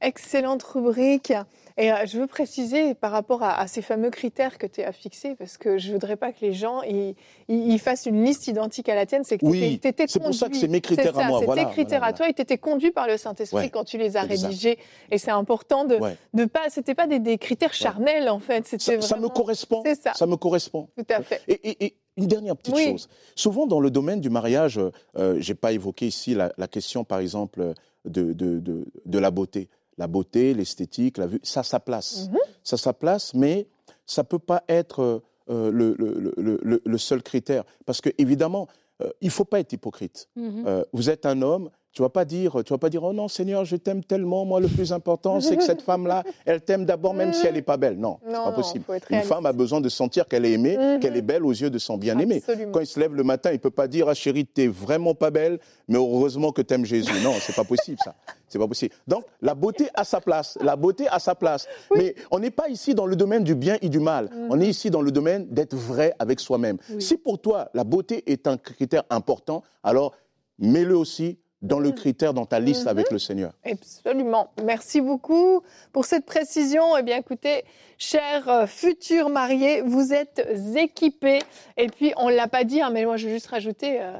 Excellente 0.00 0.62
rubrique. 0.62 1.32
Et 1.76 1.90
euh, 1.90 2.06
je 2.06 2.18
veux 2.18 2.26
préciser 2.26 2.94
par 2.94 3.10
rapport 3.10 3.42
à, 3.42 3.66
ces 3.66 3.82
fameux 3.82 4.10
critères 4.10 4.58
que 4.58 4.66
tu 4.66 4.82
as 4.82 4.92
fixés, 4.92 5.34
parce 5.34 5.56
que 5.56 5.78
je 5.78 5.88
ne 5.88 5.92
voudrais 5.94 6.16
pas 6.16 6.30
que 6.30 6.40
les 6.42 6.52
gens 6.52 6.82
ils, 6.82 7.78
fassent 7.78 8.06
une 8.06 8.22
liste 8.22 8.46
identique 8.46 8.88
à 8.88 8.94
la 8.94 9.06
tienne. 9.06 9.24
C'est 9.24 9.38
que 9.38 9.46
oui, 9.46 9.80
c'est 9.82 10.20
pour 10.20 10.34
ça 10.34 10.48
que 10.48 10.56
c'est 10.56 10.68
mes 10.68 10.80
critères 10.80 11.18
à 11.18 11.24
moi. 11.28 11.40
C'est 11.40 11.54
tes 11.54 11.70
critères 11.70 12.04
à 12.04 12.12
toi 12.12 12.28
et 12.28 12.34
tu 12.34 12.42
étais 12.42 12.58
conduit 12.58 12.90
par 12.90 13.06
le 13.08 13.16
Saint-Esprit 13.16 13.70
quand 13.70 13.84
tu 13.84 13.98
les 13.98 14.16
as 14.16 14.22
rédigés. 14.22 14.78
Et 15.10 15.18
c'est 15.18 15.32
important 15.32 15.84
de 15.84 15.98
ne 16.32 16.44
pas. 16.44 16.68
C'était 16.68 16.94
pas 16.94 17.06
des, 17.06 17.38
critères 17.38 17.74
charnels 17.74 18.28
en 18.28 18.40
fait. 18.40 18.66
Ça, 18.66 19.00
ça, 19.00 19.16
me 19.16 19.28
correspond. 19.28 19.82
Ça. 20.02 20.12
ça. 20.14 20.26
me 20.26 20.36
correspond. 20.36 20.88
Tout 20.96 21.06
à 21.08 21.22
fait. 21.22 21.40
Et, 21.48 21.96
une 22.16 22.26
dernière 22.26 22.56
petite 22.56 22.76
chose. 22.76 23.08
Souvent 23.34 23.66
dans 23.66 23.80
le 23.80 23.90
domaine 23.90 24.20
du 24.20 24.30
mariage, 24.30 24.80
euh, 25.16 25.36
j'ai 25.38 25.54
pas 25.54 25.72
évoqué 25.72 26.06
ici 26.06 26.34
la, 26.34 26.68
question 26.68 27.04
par 27.04 27.18
exemple 27.18 27.74
de, 28.04 28.32
de, 28.32 28.58
de, 28.60 28.84
de 29.04 29.18
la 29.18 29.30
beauté 29.30 29.68
la 29.98 30.06
beauté, 30.06 30.54
l'esthétique, 30.54 31.18
la 31.18 31.26
vue, 31.26 31.40
ça 31.42 31.60
a 31.60 31.62
sa 31.62 31.80
place. 31.80 32.28
Mhm. 32.28 32.38
Ça 32.62 32.74
a 32.74 32.78
sa 32.78 32.92
place, 32.92 33.34
mais 33.34 33.66
ça 34.06 34.22
ne 34.22 34.26
peut 34.26 34.38
pas 34.38 34.64
être 34.68 35.22
euh, 35.50 35.70
le, 35.70 36.98
seul 36.98 37.22
critère. 37.22 37.64
Parce 37.86 38.00
que, 38.00 38.10
évidemment, 38.18 38.68
euh, 39.02 39.10
il 39.20 39.26
ne 39.26 39.32
faut 39.32 39.44
pas 39.44 39.60
être 39.60 39.72
hypocrite. 39.72 40.28
Mhm. 40.36 40.64
Euh, 40.66 40.84
vous 40.92 41.10
êtes 41.10 41.26
un 41.26 41.42
homme, 41.42 41.70
tu 41.94 42.02
vas 42.02 42.08
pas 42.08 42.24
dire, 42.24 42.64
tu 42.64 42.72
vas 42.72 42.78
pas 42.78 42.90
dire, 42.90 43.04
oh 43.04 43.12
non 43.12 43.28
Seigneur, 43.28 43.64
je 43.64 43.76
t'aime 43.76 44.02
tellement. 44.02 44.44
Moi, 44.44 44.58
le 44.58 44.66
plus 44.66 44.92
important, 44.92 45.40
c'est 45.40 45.56
que 45.56 45.62
cette 45.62 45.82
femme-là, 45.90 46.24
elle 46.44 46.60
t'aime 46.60 46.84
d'abord, 46.84 47.14
même 47.14 47.32
si 47.32 47.46
elle 47.46 47.54
n'est 47.54 47.62
pas 47.62 47.76
belle. 47.76 47.98
Non, 47.98 48.18
c'est 48.26 48.32
pas 48.32 48.52
possible. 48.52 48.84
Une 49.10 49.22
femme 49.22 49.46
a 49.46 49.52
besoin 49.52 49.80
de 49.80 49.88
sentir 49.88 50.26
qu'elle 50.26 50.44
est 50.44 50.52
aimée, 50.52 50.76
mhm. 50.76 50.98
qu'elle 50.98 51.16
est 51.16 51.22
belle 51.22 51.44
aux 51.44 51.52
yeux 51.52 51.70
de 51.70 51.78
son 51.78 51.96
bien-aimé. 51.96 52.42
Quand 52.72 52.80
il 52.80 52.86
se 52.86 52.98
lève 52.98 53.14
le 53.14 53.22
matin, 53.22 53.52
il 53.52 53.60
peut 53.60 53.70
pas 53.70 53.86
dire, 53.86 54.08
ah 54.08 54.14
chérie, 54.14 54.44
t'es 54.44 54.66
vraiment 54.66 55.14
pas 55.14 55.30
belle, 55.30 55.60
mais 55.86 55.96
heureusement 55.96 56.50
que 56.50 56.62
tu 56.62 56.74
aimes 56.74 56.84
Jésus. 56.84 57.12
Non, 57.22 57.34
c'est 57.38 57.54
pas 57.54 57.64
possible 57.64 57.98
ça. 58.04 58.16
C'est 58.48 58.58
pas 58.58 58.66
possible. 58.66 58.92
Donc, 59.06 59.24
la 59.40 59.54
beauté 59.54 59.88
a 59.94 60.02
sa 60.02 60.20
place. 60.20 60.58
La 60.60 60.74
beauté 60.74 61.06
a 61.08 61.20
sa 61.20 61.36
place. 61.36 61.68
Mais 61.94 62.16
on 62.32 62.40
n'est 62.40 62.50
pas 62.50 62.68
ici 62.68 62.94
dans 62.94 63.06
le 63.06 63.14
domaine 63.14 63.44
du 63.44 63.54
bien 63.54 63.78
et 63.82 63.88
du 63.88 64.00
mal. 64.00 64.30
Mhm. 64.32 64.48
On 64.50 64.60
est 64.60 64.66
ici 64.66 64.90
dans 64.90 65.02
le 65.02 65.12
domaine 65.12 65.46
d'être 65.48 65.76
vrai 65.76 66.12
avec 66.18 66.40
soi-même. 66.40 66.78
Si 66.98 67.16
pour 67.16 67.40
toi, 67.40 67.70
la 67.72 67.84
beauté 67.84 68.24
est 68.26 68.48
un 68.48 68.56
critère 68.56 69.04
important, 69.10 69.62
alors 69.84 70.12
mets-le 70.58 70.96
aussi 70.96 71.38
dans 71.64 71.80
le 71.80 71.88
mm. 71.88 71.94
critère, 71.94 72.34
dans 72.34 72.46
ta 72.46 72.60
liste 72.60 72.86
avec 72.86 73.08
mm-hmm. 73.08 73.12
le 73.12 73.18
Seigneur. 73.18 73.52
Absolument. 73.64 74.50
Merci 74.62 75.00
beaucoup 75.00 75.62
pour 75.92 76.04
cette 76.04 76.26
précision. 76.26 76.96
Eh 76.96 77.02
bien, 77.02 77.16
écoutez, 77.16 77.64
chers 77.98 78.48
euh, 78.48 78.66
futurs 78.66 79.30
mariés, 79.30 79.80
vous 79.80 80.12
êtes 80.12 80.46
équipés. 80.76 81.40
Et 81.76 81.88
puis, 81.88 82.12
on 82.18 82.28
ne 82.28 82.34
l'a 82.34 82.48
pas 82.48 82.64
dit, 82.64 82.80
hein, 82.80 82.90
mais 82.92 83.04
moi, 83.04 83.16
je 83.16 83.26
veux 83.26 83.32
juste 83.32 83.48
rajouter, 83.48 84.00
euh, 84.00 84.12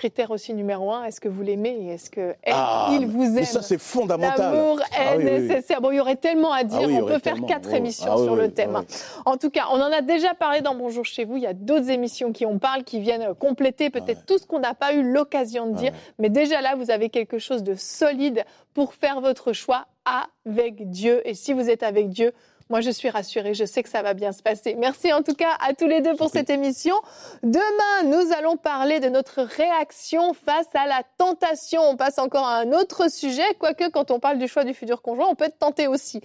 Critère 0.00 0.30
aussi 0.30 0.54
numéro 0.54 0.90
un, 0.94 1.04
est-ce 1.04 1.20
que 1.20 1.28
vous 1.28 1.42
l'aimez 1.42 1.90
est-ce 1.92 2.08
que 2.08 2.34
ah, 2.50 2.88
il 2.90 3.06
vous 3.06 3.36
aime? 3.36 3.44
ça, 3.44 3.60
c'est 3.60 3.76
fondamental. 3.76 4.54
L'amour 4.54 4.80
ah 4.96 5.16
est 5.16 5.18
nécessaire. 5.18 5.82
Bon, 5.82 5.90
il 5.90 5.96
y 5.96 6.00
aurait 6.00 6.16
tellement 6.16 6.54
à 6.54 6.64
dire. 6.64 6.80
Ah 6.82 7.02
on 7.02 7.04
peut 7.04 7.18
faire 7.18 7.36
quatre 7.46 7.70
émissions 7.74 8.16
sur 8.16 8.34
le 8.34 8.50
thème. 8.50 8.80
En 9.26 9.36
tout 9.36 9.50
cas, 9.50 9.64
on 9.70 9.78
en 9.78 9.92
a 9.92 10.00
déjà 10.00 10.32
parlé 10.32 10.62
dans 10.62 10.74
Bonjour 10.74 11.04
chez 11.04 11.26
vous. 11.26 11.36
Il 11.36 11.42
y 11.42 11.46
a 11.46 11.52
d'autres 11.52 11.90
émissions 11.90 12.32
qui 12.32 12.46
en 12.46 12.56
parlent, 12.56 12.82
qui 12.82 12.98
viennent 12.98 13.34
compléter 13.34 13.90
peut-être 13.90 14.24
tout 14.24 14.38
ce 14.38 14.46
qu'on 14.46 14.60
n'a 14.60 14.72
pas 14.72 14.94
eu 14.94 15.02
l'occasion 15.02 15.66
de 15.66 15.76
dire. 15.76 15.92
Mais 16.18 16.30
déjà 16.30 16.62
là, 16.62 16.76
vous 16.76 16.90
avez 16.90 17.10
quelque 17.10 17.38
chose 17.38 17.62
de 17.62 17.74
solide 17.74 18.46
pour 18.72 18.94
faire 18.94 19.20
votre 19.20 19.52
choix 19.52 19.84
avec 20.06 20.88
Dieu. 20.88 21.20
Et 21.28 21.34
si 21.34 21.52
vous 21.52 21.68
êtes 21.68 21.82
avec 21.82 22.08
Dieu, 22.08 22.32
moi, 22.70 22.80
je 22.80 22.90
suis 22.90 23.10
rassurée. 23.10 23.52
Je 23.52 23.64
sais 23.64 23.82
que 23.82 23.88
ça 23.88 24.00
va 24.00 24.14
bien 24.14 24.32
se 24.32 24.42
passer. 24.42 24.74
Merci 24.76 25.12
en 25.12 25.22
tout 25.22 25.34
cas 25.34 25.56
à 25.60 25.74
tous 25.74 25.86
les 25.86 26.00
deux 26.00 26.14
pour 26.14 26.30
cette 26.30 26.50
émission. 26.50 26.94
Demain, 27.42 28.04
nous 28.04 28.32
allons 28.32 28.56
parler 28.56 29.00
de 29.00 29.08
notre 29.08 29.42
réaction 29.42 30.32
face 30.32 30.68
à 30.74 30.86
la 30.86 31.02
tentation. 31.18 31.82
On 31.82 31.96
passe 31.96 32.18
encore 32.18 32.46
à 32.46 32.58
un 32.58 32.72
autre 32.72 33.10
sujet, 33.10 33.54
quoique 33.58 33.90
quand 33.90 34.10
on 34.10 34.20
parle 34.20 34.38
du 34.38 34.46
choix 34.46 34.64
du 34.64 34.72
futur 34.72 35.02
conjoint, 35.02 35.26
on 35.28 35.34
peut 35.34 35.46
être 35.46 35.58
tenté 35.58 35.88
aussi. 35.88 36.20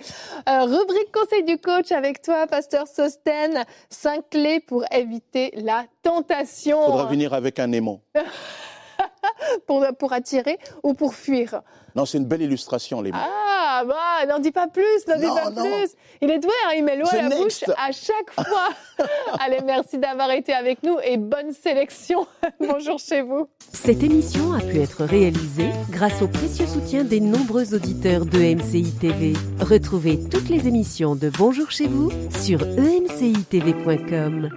Euh, 0.48 0.62
rubrique 0.62 1.12
conseil 1.12 1.44
du 1.44 1.58
coach 1.58 1.92
avec 1.92 2.22
toi, 2.22 2.46
Pasteur 2.48 2.88
Sosten. 2.88 3.64
Cinq 3.90 4.30
clés 4.30 4.60
pour 4.60 4.86
éviter 4.92 5.52
la 5.56 5.86
tentation. 6.04 6.80
Il 6.84 6.92
faudra 6.92 7.06
venir 7.06 7.34
avec 7.34 7.58
un 7.60 7.72
aimant. 7.72 8.02
pour, 9.68 9.86
pour 9.98 10.14
attirer 10.14 10.58
ou 10.84 10.94
pour 10.94 11.16
fuir 11.16 11.62
Non, 11.96 12.06
c'est 12.06 12.18
une 12.18 12.26
belle 12.26 12.42
illustration, 12.42 13.02
les 13.02 13.12
mains. 13.12 13.20
Ah, 13.22 13.84
bah, 13.86 14.26
n'en 14.28 14.40
dis 14.40 14.52
pas 14.52 14.68
plus, 14.68 15.08
n'en 15.08 15.18
dis 15.18 15.26
pas 15.26 15.52
plus. 15.52 15.96
Il 16.22 16.32
est 16.32 16.40
doué, 16.40 16.52
hein, 16.66 16.74
il 16.78 16.84
met 16.84 16.96
l'eau 16.96 17.08
à 17.12 17.22
la 17.22 17.30
bouche 17.30 17.64
à 17.78 17.92
chaque 17.92 18.32
fois. 18.34 18.70
Allez, 19.40 19.60
merci 19.66 19.98
d'avoir 19.98 20.32
été 20.32 20.54
avec 20.54 20.84
nous 20.84 20.98
et 21.04 21.18
bonne 21.18 21.52
sélection. 21.52 22.26
Bonjour 22.60 23.00
chez 23.00 23.22
vous. 23.22 23.50
Cette 23.74 24.04
émission 24.04 24.54
a 24.54 24.62
pu 24.62 24.80
être 24.80 25.04
réalisée 25.04 25.70
grâce 25.90 26.22
au 26.22 26.28
précieux 26.28 26.68
soutien 26.68 27.04
des 27.04 27.20
nombreux 27.20 27.74
auditeurs 27.74 28.26
de 28.26 28.40
MCI 28.40 28.94
TV. 28.94 29.34
Retrouvez 29.60 30.20
toutes 30.30 30.50
les 30.50 30.68
émissions 30.68 31.16
de 31.16 31.30
Bonjour 31.30 31.72
chez 31.72 31.88
vous 31.88 32.12
sur 32.40 32.62
emcitv.com. 32.62 34.50